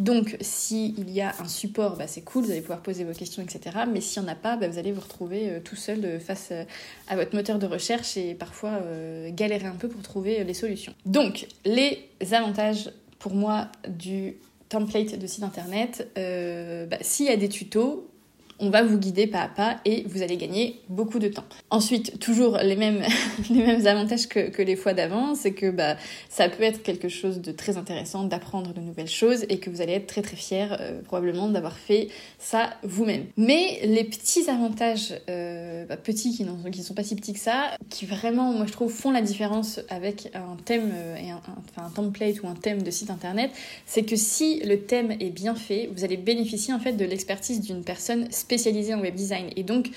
Donc, 0.00 0.36
s'il 0.40 1.08
y 1.10 1.20
a 1.20 1.32
un 1.38 1.46
support, 1.46 1.96
bah, 1.96 2.08
c'est 2.08 2.22
cool, 2.22 2.42
vous 2.42 2.50
allez 2.50 2.60
pouvoir 2.60 2.82
poser 2.82 3.04
vos 3.04 3.14
questions, 3.14 3.44
etc. 3.44 3.76
Mais 3.88 4.00
s'il 4.00 4.20
n'y 4.20 4.28
en 4.28 4.32
a 4.32 4.34
pas, 4.34 4.56
bah, 4.56 4.66
vous 4.66 4.78
allez 4.78 4.90
vous 4.90 5.02
retrouver 5.02 5.60
tout 5.64 5.76
seul 5.76 6.18
face 6.18 6.52
à 7.06 7.14
votre 7.14 7.36
moteur 7.36 7.60
de 7.60 7.66
recherche 7.66 8.16
et 8.16 8.34
parfois 8.34 8.80
galérer 9.28 9.66
un 9.66 9.76
peu 9.76 9.88
pour 9.88 10.02
trouver 10.02 10.42
les 10.42 10.54
solutions. 10.54 10.94
Donc, 11.04 11.46
les 11.64 12.08
avantages 12.32 12.90
pour 13.20 13.34
moi 13.34 13.68
du 13.88 14.34
template 14.68 15.18
de 15.18 15.26
site 15.26 15.44
internet, 15.44 16.10
euh, 16.18 16.86
bah, 16.86 16.98
s'il 17.00 17.26
y 17.26 17.30
a 17.30 17.36
des 17.36 17.48
tutos, 17.48 18.10
on 18.58 18.70
va 18.70 18.82
vous 18.82 18.98
guider 18.98 19.26
pas 19.26 19.42
à 19.42 19.48
pas 19.48 19.76
et 19.84 20.04
vous 20.08 20.22
allez 20.22 20.36
gagner 20.36 20.80
beaucoup 20.88 21.18
de 21.18 21.28
temps. 21.28 21.44
Ensuite, 21.70 22.18
toujours 22.18 22.58
les 22.58 22.76
mêmes, 22.76 23.02
les 23.50 23.62
mêmes 23.62 23.86
avantages 23.86 24.28
que, 24.28 24.48
que 24.48 24.62
les 24.62 24.76
fois 24.76 24.94
d'avant, 24.94 25.34
c'est 25.34 25.52
que 25.52 25.70
bah, 25.70 25.96
ça 26.28 26.48
peut 26.48 26.62
être 26.62 26.82
quelque 26.82 27.08
chose 27.08 27.40
de 27.40 27.52
très 27.52 27.76
intéressant 27.76 28.24
d'apprendre 28.24 28.72
de 28.72 28.80
nouvelles 28.80 29.08
choses 29.08 29.44
et 29.48 29.58
que 29.58 29.70
vous 29.70 29.80
allez 29.80 29.92
être 29.92 30.06
très 30.06 30.22
très 30.22 30.36
fier 30.36 30.76
euh, 30.80 31.02
probablement 31.02 31.48
d'avoir 31.48 31.76
fait 31.76 32.08
ça 32.38 32.70
vous-même. 32.82 33.26
Mais 33.36 33.80
les 33.84 34.04
petits 34.04 34.48
avantages, 34.48 35.14
euh, 35.28 35.84
bah, 35.86 35.96
petits 35.96 36.32
qui 36.32 36.44
ne 36.44 36.82
sont 36.82 36.94
pas 36.94 37.04
si 37.04 37.14
petits 37.14 37.34
que 37.34 37.38
ça, 37.38 37.76
qui 37.90 38.06
vraiment, 38.06 38.52
moi 38.52 38.66
je 38.66 38.72
trouve, 38.72 38.92
font 38.92 39.10
la 39.10 39.22
différence 39.22 39.80
avec 39.90 40.30
un 40.34 40.56
thème 40.64 40.92
euh, 40.94 41.16
et 41.16 41.32
enfin, 41.32 41.54
un 41.84 41.90
template 41.90 42.42
ou 42.42 42.48
un 42.48 42.54
thème 42.54 42.82
de 42.82 42.90
site 42.90 43.10
internet, 43.10 43.50
c'est 43.84 44.02
que 44.02 44.16
si 44.16 44.60
le 44.60 44.80
thème 44.80 45.12
est 45.20 45.30
bien 45.30 45.54
fait, 45.54 45.90
vous 45.94 46.04
allez 46.04 46.16
bénéficier 46.16 46.72
en 46.72 46.78
fait 46.78 46.92
de 46.92 47.04
l'expertise 47.04 47.60
d'une 47.60 47.84
personne 47.84 48.30
spécialisée 48.30 48.45
en 48.94 49.00
web 49.00 49.14
design 49.14 49.50
et 49.56 49.62
donc 49.62 49.90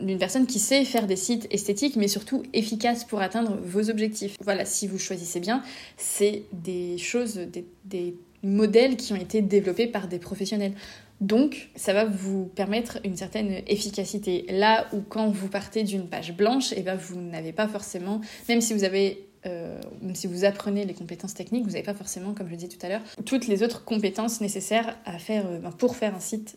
d'une 0.00 0.18
personne 0.18 0.46
qui 0.46 0.58
sait 0.58 0.84
faire 0.84 1.06
des 1.06 1.16
sites 1.16 1.46
esthétiques 1.50 1.96
mais 1.96 2.08
surtout 2.08 2.42
efficaces 2.52 3.04
pour 3.04 3.20
atteindre 3.20 3.58
vos 3.62 3.90
objectifs. 3.90 4.36
Voilà, 4.42 4.64
si 4.64 4.86
vous 4.86 4.98
choisissez 4.98 5.40
bien, 5.40 5.62
c'est 5.96 6.44
des 6.52 6.98
choses, 6.98 7.40
des, 7.84 8.16
modèles 8.44 8.96
qui 8.96 9.12
ont 9.12 9.16
été 9.16 9.42
développés 9.42 9.88
par 9.88 10.06
des 10.06 10.20
professionnels. 10.20 10.72
Donc, 11.20 11.70
ça 11.74 11.92
va 11.92 12.04
vous 12.04 12.44
permettre 12.44 13.00
une 13.04 13.16
certaine 13.16 13.62
efficacité. 13.66 14.46
Là 14.48 14.86
où 14.92 15.00
quand 15.00 15.28
vous 15.28 15.48
partez 15.48 15.82
d'une 15.82 16.06
page 16.06 16.36
blanche, 16.36 16.70
et 16.70 16.76
eh 16.78 16.82
ben 16.82 16.94
vous 16.94 17.20
n'avez 17.20 17.50
pas 17.50 17.66
forcément, 17.66 18.20
même 18.48 18.60
si 18.60 18.74
vous 18.74 18.84
avez 18.84 19.28
euh, 19.46 19.80
si 20.14 20.26
vous 20.26 20.44
apprenez 20.44 20.84
les 20.84 20.94
compétences 20.94 21.34
techniques, 21.34 21.64
vous 21.64 21.72
n'avez 21.72 21.84
pas 21.84 21.94
forcément, 21.94 22.34
comme 22.34 22.48
je 22.48 22.54
disais 22.54 22.68
tout 22.68 22.84
à 22.84 22.88
l'heure, 22.88 23.02
toutes 23.24 23.46
les 23.46 23.62
autres 23.62 23.84
compétences 23.84 24.40
nécessaires 24.40 24.96
à 25.04 25.18
faire, 25.18 25.46
euh, 25.46 25.70
pour 25.78 25.96
faire 25.96 26.14
un 26.14 26.20
site 26.20 26.56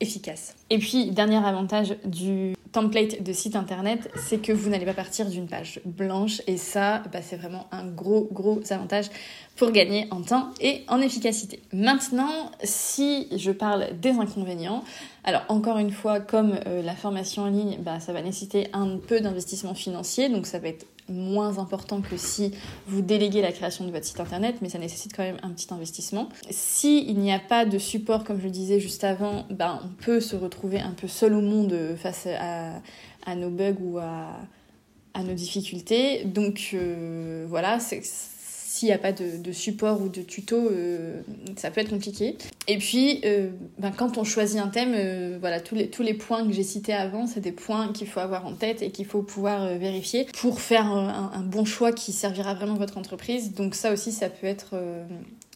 efficace. 0.00 0.54
Et 0.70 0.78
puis, 0.78 1.10
dernier 1.10 1.44
avantage 1.44 1.96
du 2.04 2.54
template 2.72 3.22
de 3.22 3.32
site 3.32 3.56
internet, 3.56 4.10
c'est 4.16 4.38
que 4.38 4.52
vous 4.52 4.68
n'allez 4.68 4.84
pas 4.84 4.92
partir 4.92 5.30
d'une 5.30 5.46
page 5.46 5.80
blanche 5.84 6.42
et 6.46 6.58
ça, 6.58 7.02
bah, 7.12 7.22
c'est 7.22 7.36
vraiment 7.36 7.66
un 7.72 7.86
gros, 7.86 8.28
gros 8.30 8.60
avantage 8.70 9.06
pour 9.56 9.70
gagner 9.70 10.06
en 10.10 10.20
temps 10.20 10.50
et 10.60 10.82
en 10.88 11.00
efficacité. 11.00 11.62
Maintenant, 11.72 12.50
si 12.62 13.28
je 13.34 13.50
parle 13.50 13.98
des 13.98 14.10
inconvénients, 14.10 14.84
alors 15.24 15.42
encore 15.48 15.78
une 15.78 15.90
fois, 15.90 16.20
comme 16.20 16.58
euh, 16.66 16.82
la 16.82 16.94
formation 16.94 17.44
en 17.44 17.48
ligne, 17.48 17.78
bah, 17.80 17.98
ça 18.00 18.12
va 18.12 18.20
nécessiter 18.20 18.68
un 18.74 18.98
peu 18.98 19.20
d'investissement 19.20 19.74
financier, 19.74 20.28
donc 20.28 20.46
ça 20.46 20.58
va 20.58 20.68
être 20.68 20.86
moins 21.08 21.58
important 21.58 22.00
que 22.00 22.16
si 22.16 22.52
vous 22.86 23.00
déléguez 23.00 23.42
la 23.42 23.52
création 23.52 23.84
de 23.84 23.90
votre 23.90 24.04
site 24.04 24.20
internet, 24.20 24.56
mais 24.62 24.68
ça 24.68 24.78
nécessite 24.78 25.14
quand 25.14 25.22
même 25.22 25.38
un 25.42 25.50
petit 25.50 25.72
investissement. 25.72 26.28
S'il 26.50 27.18
n'y 27.18 27.32
a 27.32 27.38
pas 27.38 27.64
de 27.64 27.78
support, 27.78 28.24
comme 28.24 28.38
je 28.38 28.44
le 28.44 28.50
disais 28.50 28.80
juste 28.80 29.04
avant, 29.04 29.46
ben, 29.50 29.80
on 29.84 29.88
peut 30.02 30.20
se 30.20 30.36
retrouver 30.36 30.80
un 30.80 30.92
peu 30.92 31.08
seul 31.08 31.34
au 31.34 31.40
monde 31.40 31.76
face 31.96 32.26
à, 32.26 33.34
nos 33.34 33.50
bugs 33.50 33.76
ou 33.80 33.98
à, 33.98 34.36
à 35.14 35.22
nos 35.22 35.34
difficultés. 35.34 36.24
Donc 36.24 36.70
euh, 36.74 37.46
voilà, 37.48 37.80
c'est 37.80 38.02
s'il 38.76 38.88
n'y 38.88 38.94
a 38.94 38.98
pas 38.98 39.12
de, 39.12 39.52
support 39.52 40.02
ou 40.02 40.10
de 40.10 40.20
tuto, 40.20 40.56
euh, 40.56 41.22
ça 41.56 41.70
peut 41.70 41.80
être 41.80 41.88
compliqué. 41.88 42.36
Et 42.68 42.76
puis, 42.76 43.22
euh, 43.24 43.48
ben, 43.78 43.90
quand 43.90 44.18
on 44.18 44.24
choisit 44.24 44.60
un 44.60 44.68
thème, 44.68 44.92
euh, 44.94 45.38
voilà, 45.40 45.60
tous 45.60 45.74
les, 45.74 45.88
tous 45.88 46.02
les 46.02 46.12
points 46.12 46.46
que 46.46 46.52
j'ai 46.52 46.62
cités 46.62 46.92
avant, 46.92 47.26
c'est 47.26 47.40
des 47.40 47.52
points 47.52 47.90
qu'il 47.92 48.06
faut 48.06 48.20
avoir 48.20 48.44
en 48.44 48.52
tête 48.52 48.82
et 48.82 48.90
qu'il 48.90 49.06
faut 49.06 49.22
pouvoir 49.22 49.78
vérifier 49.78 50.26
pour 50.38 50.60
faire 50.60 50.84
un, 50.84 51.32
un, 51.32 51.40
bon 51.40 51.64
choix 51.64 51.90
qui 51.92 52.12
servira 52.12 52.52
vraiment 52.52 52.74
votre 52.74 52.98
entreprise. 52.98 53.54
Donc 53.54 53.74
ça 53.74 53.92
aussi, 53.92 54.12
ça 54.12 54.28
peut 54.28 54.46
être 54.46 54.74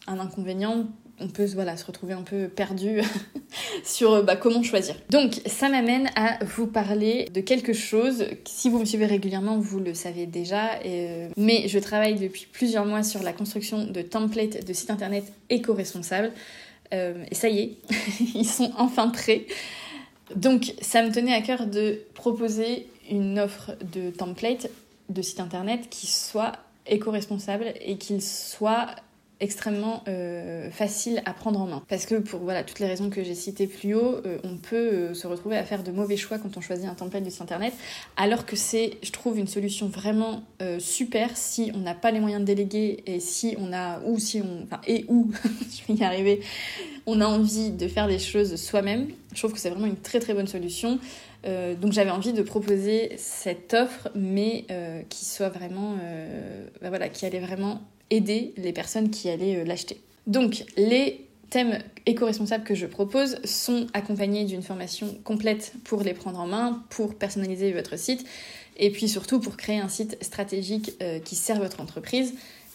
un 0.07 0.19
inconvénient 0.19 0.87
on 1.21 1.27
peut 1.27 1.47
se 1.47 1.85
retrouver 1.85 2.13
un 2.13 2.23
peu 2.23 2.47
perdu 2.47 3.01
sur 3.83 4.23
bah, 4.23 4.35
comment 4.35 4.63
choisir. 4.63 4.95
Donc 5.09 5.41
ça 5.45 5.69
m'amène 5.69 6.09
à 6.15 6.43
vous 6.43 6.67
parler 6.67 7.27
de 7.33 7.41
quelque 7.41 7.73
chose, 7.73 8.25
si 8.45 8.69
vous 8.69 8.79
me 8.79 8.85
suivez 8.85 9.05
régulièrement, 9.05 9.57
vous 9.57 9.79
le 9.79 9.93
savez 9.93 10.25
déjà, 10.25 10.79
euh, 10.85 11.29
mais 11.37 11.67
je 11.67 11.79
travaille 11.79 12.15
depuis 12.15 12.47
plusieurs 12.51 12.85
mois 12.85 13.03
sur 13.03 13.23
la 13.23 13.33
construction 13.33 13.85
de 13.85 14.01
templates 14.01 14.65
de 14.65 14.73
sites 14.73 14.91
internet 14.91 15.31
éco-responsables. 15.49 16.31
Euh, 16.93 17.23
et 17.29 17.35
ça 17.35 17.49
y 17.49 17.59
est, 17.59 17.77
ils 18.35 18.45
sont 18.45 18.71
enfin 18.77 19.09
prêts. 19.09 19.45
Donc 20.35 20.73
ça 20.81 21.03
me 21.03 21.11
tenait 21.11 21.33
à 21.33 21.41
cœur 21.41 21.67
de 21.67 22.01
proposer 22.13 22.87
une 23.09 23.39
offre 23.39 23.71
de 23.93 24.09
template 24.09 24.69
de 25.09 25.21
site 25.21 25.39
internet 25.39 25.87
qui 25.89 26.07
soit 26.07 26.53
éco-responsable 26.87 27.73
et 27.81 27.97
qu'il 27.97 28.21
soit 28.21 28.87
extrêmement 29.41 30.03
euh, 30.07 30.69
facile 30.69 31.21
à 31.25 31.33
prendre 31.33 31.59
en 31.59 31.65
main. 31.65 31.83
Parce 31.89 32.05
que 32.05 32.15
pour 32.15 32.39
voilà, 32.41 32.63
toutes 32.63 32.79
les 32.79 32.85
raisons 32.85 33.09
que 33.09 33.23
j'ai 33.23 33.33
citées 33.33 33.67
plus 33.67 33.95
haut, 33.95 34.21
euh, 34.25 34.37
on 34.43 34.55
peut 34.55 34.75
euh, 34.75 35.13
se 35.15 35.25
retrouver 35.25 35.57
à 35.57 35.63
faire 35.63 35.83
de 35.83 35.91
mauvais 35.91 36.15
choix 36.15 36.37
quand 36.37 36.55
on 36.55 36.61
choisit 36.61 36.85
un 36.85 36.93
template 36.93 37.23
de 37.23 37.29
site 37.29 37.41
internet, 37.41 37.73
alors 38.15 38.45
que 38.45 38.55
c'est, 38.55 38.99
je 39.01 39.11
trouve, 39.11 39.39
une 39.39 39.47
solution 39.47 39.87
vraiment 39.87 40.43
super 40.77 41.35
si 41.35 41.71
on 41.73 41.79
n'a 41.79 41.95
pas 41.95 42.11
les 42.11 42.19
moyens 42.19 42.41
de 42.41 42.45
déléguer 42.45 43.03
et 43.07 43.19
si 43.19 43.55
on 43.57 43.73
a, 43.73 43.99
ou 44.01 44.19
si 44.19 44.41
on, 44.41 44.63
enfin, 44.63 44.79
et 44.85 45.05
où, 45.07 45.31
je 45.43 45.91
vais 45.91 45.99
y 45.99 46.03
arriver, 46.03 46.41
on 47.07 47.19
a 47.19 47.25
envie 47.25 47.71
de 47.71 47.87
faire 47.87 48.05
les 48.05 48.19
choses 48.19 48.55
soi-même. 48.57 49.07
Je 49.33 49.39
trouve 49.39 49.53
que 49.53 49.59
c'est 49.59 49.71
vraiment 49.71 49.87
une 49.87 49.97
très 49.97 50.19
très 50.19 50.35
bonne 50.35 50.45
solution. 50.45 50.99
donc 51.43 51.93
j'avais 51.93 52.11
envie 52.11 52.33
de 52.33 52.43
proposer 52.43 53.13
cette 53.17 53.73
offre, 53.73 54.09
mais 54.13 54.65
qui 55.09 55.25
soit 55.25 55.49
vraiment, 55.49 55.95
bah 56.81 56.89
voilà, 56.89 57.09
qui 57.09 57.25
allait 57.25 57.39
vraiment 57.39 57.81
aider 58.11 58.53
les 58.57 58.73
personnes 58.73 59.09
qui 59.09 59.29
allaient 59.29 59.57
euh, 59.57 59.63
l'acheter. 59.63 59.99
Donc 60.27 60.63
les 60.77 61.25
thèmes 61.49 61.79
éco-responsables 62.05 62.63
que 62.63 62.75
je 62.75 62.85
propose 62.85 63.41
sont 63.43 63.87
accompagnés 63.93 64.45
d'une 64.45 64.61
formation 64.61 65.17
complète 65.23 65.73
pour 65.83 66.03
les 66.03 66.13
prendre 66.13 66.39
en 66.39 66.47
main, 66.47 66.83
pour 66.89 67.15
personnaliser 67.15 67.71
votre 67.71 67.97
site 67.97 68.25
et 68.77 68.89
puis 68.91 69.09
surtout 69.09 69.39
pour 69.39 69.57
créer 69.57 69.79
un 69.79 69.89
site 69.89 70.17
stratégique 70.23 70.93
euh, 71.01 71.19
qui 71.19 71.35
sert 71.35 71.59
votre 71.59 71.81
entreprise 71.81 72.33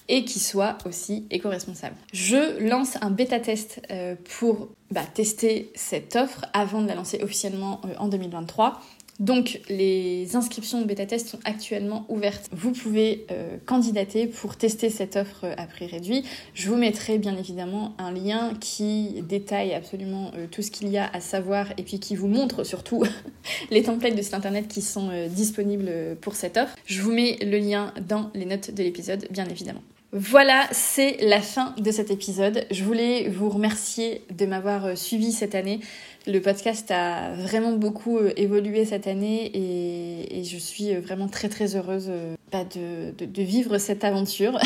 et 0.08 0.24
qui 0.24 0.38
soit 0.38 0.78
aussi 0.84 1.26
éco-responsable. 1.30 1.96
Je 2.12 2.60
lance 2.68 2.96
un 3.00 3.10
bêta-test 3.10 3.80
euh, 3.90 4.14
pour 4.38 4.68
bah, 4.90 5.02
tester 5.14 5.72
cette 5.74 6.14
offre 6.14 6.44
avant 6.52 6.80
de 6.80 6.86
la 6.86 6.94
lancer 6.94 7.20
officiellement 7.22 7.80
en 7.98 8.08
2023. 8.08 8.80
Donc 9.18 9.60
les 9.70 10.36
inscriptions 10.36 10.80
de 10.80 10.86
bêta 10.86 11.06
test 11.06 11.28
sont 11.28 11.38
actuellement 11.44 12.04
ouvertes. 12.08 12.48
Vous 12.52 12.72
pouvez 12.72 13.26
euh, 13.30 13.56
candidater 13.64 14.26
pour 14.26 14.56
tester 14.56 14.90
cette 14.90 15.16
offre 15.16 15.46
à 15.56 15.66
prix 15.66 15.86
réduit. 15.86 16.24
Je 16.54 16.68
vous 16.68 16.76
mettrai 16.76 17.16
bien 17.18 17.36
évidemment 17.36 17.94
un 17.98 18.12
lien 18.12 18.52
qui 18.60 19.22
détaille 19.22 19.72
absolument 19.72 20.32
euh, 20.36 20.46
tout 20.50 20.60
ce 20.60 20.70
qu'il 20.70 20.88
y 20.88 20.98
a 20.98 21.08
à 21.12 21.20
savoir 21.20 21.72
et 21.78 21.82
puis 21.82 21.98
qui 21.98 22.14
vous 22.14 22.28
montre 22.28 22.64
surtout 22.64 23.04
les 23.70 23.82
templates 23.84 24.16
de 24.16 24.22
site 24.22 24.34
internet 24.34 24.68
qui 24.68 24.82
sont 24.82 25.08
euh, 25.10 25.28
disponibles 25.28 25.90
pour 26.20 26.34
cette 26.34 26.58
offre. 26.58 26.76
Je 26.84 27.00
vous 27.00 27.12
mets 27.12 27.38
le 27.40 27.58
lien 27.58 27.94
dans 28.06 28.30
les 28.34 28.44
notes 28.44 28.72
de 28.72 28.82
l'épisode 28.82 29.26
bien 29.30 29.46
évidemment. 29.46 29.82
Voilà, 30.12 30.66
c'est 30.70 31.16
la 31.20 31.40
fin 31.42 31.74
de 31.78 31.90
cet 31.90 32.10
épisode. 32.10 32.64
Je 32.70 32.84
voulais 32.84 33.28
vous 33.28 33.50
remercier 33.50 34.22
de 34.30 34.46
m'avoir 34.46 34.96
suivi 34.96 35.32
cette 35.32 35.54
année. 35.54 35.80
Le 36.28 36.40
podcast 36.40 36.90
a 36.90 37.34
vraiment 37.34 37.72
beaucoup 37.72 38.18
euh, 38.18 38.32
évolué 38.36 38.84
cette 38.84 39.06
année 39.06 39.48
et, 39.54 40.42
je 40.42 40.56
suis 40.58 40.92
euh, 40.92 41.00
vraiment 41.00 41.28
très 41.28 41.48
très 41.48 41.76
heureuse 41.76 42.06
euh, 42.08 42.34
bah, 42.50 42.64
de, 42.64 43.42
vivre 43.42 43.78
cette 43.78 44.02
aventure. 44.02 44.58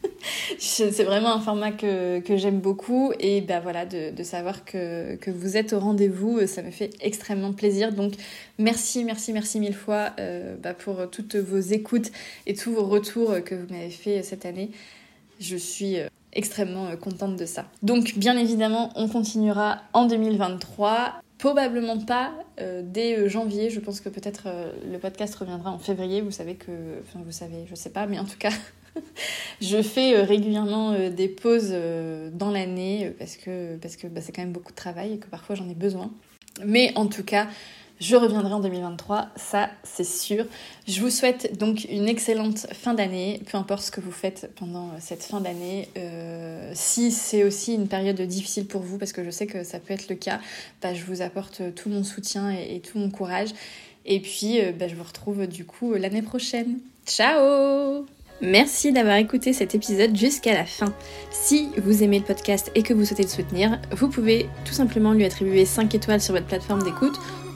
c'est 0.58 1.04
vraiment 1.04 1.32
un 1.32 1.40
format 1.40 1.70
que, 1.70 2.22
j'aime 2.36 2.60
beaucoup 2.60 3.12
et 3.20 3.40
bah 3.40 3.60
voilà 3.60 3.86
de, 3.86 4.22
savoir 4.22 4.66
que, 4.66 5.30
vous 5.30 5.56
êtes 5.56 5.72
au 5.72 5.78
rendez-vous, 5.78 6.46
ça 6.46 6.62
me 6.62 6.70
fait 6.70 6.90
extrêmement 7.00 7.54
plaisir. 7.54 7.92
Donc 7.92 8.12
merci, 8.58 9.02
merci, 9.04 9.32
merci 9.32 9.60
mille 9.60 9.74
fois 9.74 10.10
bah, 10.62 10.74
pour 10.74 11.08
toutes 11.10 11.36
vos 11.36 11.58
écoutes 11.58 12.10
et 12.46 12.54
tous 12.54 12.72
vos 12.72 12.84
retours 12.84 13.42
que 13.44 13.54
vous 13.54 13.72
m'avez 13.72 13.90
fait 13.90 14.22
cette 14.22 14.44
année. 14.44 14.70
Je 15.40 15.56
suis 15.56 15.96
extrêmement 16.32 16.86
euh, 16.86 16.96
contente 16.96 17.36
de 17.36 17.46
ça. 17.46 17.66
Donc 17.82 18.14
bien 18.16 18.36
évidemment, 18.36 18.90
on 18.96 19.08
continuera 19.08 19.82
en 19.92 20.06
2023. 20.06 21.20
Probablement 21.38 21.98
pas 21.98 22.32
euh, 22.60 22.82
dès 22.84 23.16
euh, 23.16 23.28
janvier. 23.28 23.70
Je 23.70 23.80
pense 23.80 24.00
que 24.00 24.08
peut-être 24.08 24.48
le 24.90 24.98
podcast 24.98 25.34
reviendra 25.36 25.70
en 25.70 25.78
février. 25.78 26.20
Vous 26.20 26.30
savez 26.30 26.54
que, 26.54 26.72
enfin 27.02 27.20
vous 27.24 27.32
savez, 27.32 27.66
je 27.68 27.74
sais 27.74 27.90
pas, 27.90 28.06
mais 28.06 28.18
en 28.18 28.24
tout 28.24 28.38
cas, 28.38 28.52
je 29.60 29.80
fais 29.82 30.20
régulièrement 30.22 30.96
des 31.10 31.28
pauses 31.28 31.74
dans 32.32 32.50
l'année 32.50 33.14
parce 33.18 33.36
que 33.36 33.76
parce 33.76 33.96
que 33.96 34.06
bah, 34.06 34.20
c'est 34.20 34.32
quand 34.32 34.42
même 34.42 34.52
beaucoup 34.52 34.72
de 34.72 34.76
travail 34.76 35.14
et 35.14 35.18
que 35.18 35.28
parfois 35.28 35.54
j'en 35.54 35.68
ai 35.68 35.74
besoin. 35.74 36.10
Mais 36.64 36.92
en 36.96 37.06
tout 37.06 37.22
cas, 37.22 37.46
je 38.00 38.14
reviendrai 38.14 38.52
en 38.52 38.60
2023, 38.60 39.28
ça 39.34 39.70
c'est 39.82 40.04
sûr. 40.04 40.44
Je 40.86 41.00
vous 41.00 41.10
souhaite 41.10 41.58
donc 41.58 41.84
une 41.90 42.08
excellente 42.08 42.66
fin 42.72 42.94
d'année, 42.94 43.40
peu 43.50 43.58
importe 43.58 43.82
ce 43.82 43.90
que 43.90 44.00
vous 44.00 44.12
faites 44.12 44.50
pendant 44.56 44.86
euh, 44.86 44.98
cette 45.00 45.24
fin 45.24 45.40
d'année. 45.40 45.88
Euh, 45.96 46.70
si 46.74 47.10
c'est 47.10 47.42
aussi 47.42 47.74
une 47.74 47.88
période 47.88 48.20
difficile 48.20 48.66
pour 48.66 48.82
vous, 48.82 48.98
parce 48.98 49.12
que 49.12 49.24
je 49.24 49.30
sais 49.30 49.46
que 49.46 49.64
ça 49.64 49.80
peut 49.80 49.94
être 49.94 50.08
le 50.08 50.14
cas, 50.14 50.40
bah, 50.80 50.94
je 50.94 51.04
vous 51.04 51.22
apporte 51.22 51.74
tout 51.74 51.88
mon 51.88 52.04
soutien 52.04 52.50
et, 52.50 52.80
tout 52.80 52.98
mon 52.98 53.10
courage. 53.10 53.48
Et 54.06 54.20
puis, 54.20 54.60
euh, 54.60 54.72
bah, 54.72 54.86
je 54.86 54.94
vous 54.94 55.04
retrouve 55.04 55.46
du 55.48 55.64
coup 55.64 55.94
l'année 55.94 56.22
prochaine. 56.22 56.78
Ciao 57.04 58.06
Merci 58.40 58.92
d'avoir 58.92 59.16
écouté 59.16 59.52
cet 59.52 59.74
épisode 59.74 60.16
jusqu'à 60.16 60.54
la 60.54 60.64
fin. 60.64 60.94
Si 61.32 61.70
vous 61.76 62.04
aimez 62.04 62.20
le 62.20 62.24
podcast 62.24 62.70
et 62.76 62.84
que 62.84 62.94
vous 62.94 63.04
souhaitez 63.04 63.24
le 63.24 63.28
soutenir, 63.28 63.80
vous 63.90 64.08
pouvez 64.08 64.48
tout 64.64 64.74
simplement 64.74 65.12
lui 65.12 65.24
attribuer 65.24 65.64
5 65.64 65.92
étoiles 65.96 66.20
sur 66.20 66.34
votre 66.34 66.46
plateforme 66.46 66.84
d'écoute 66.84 67.18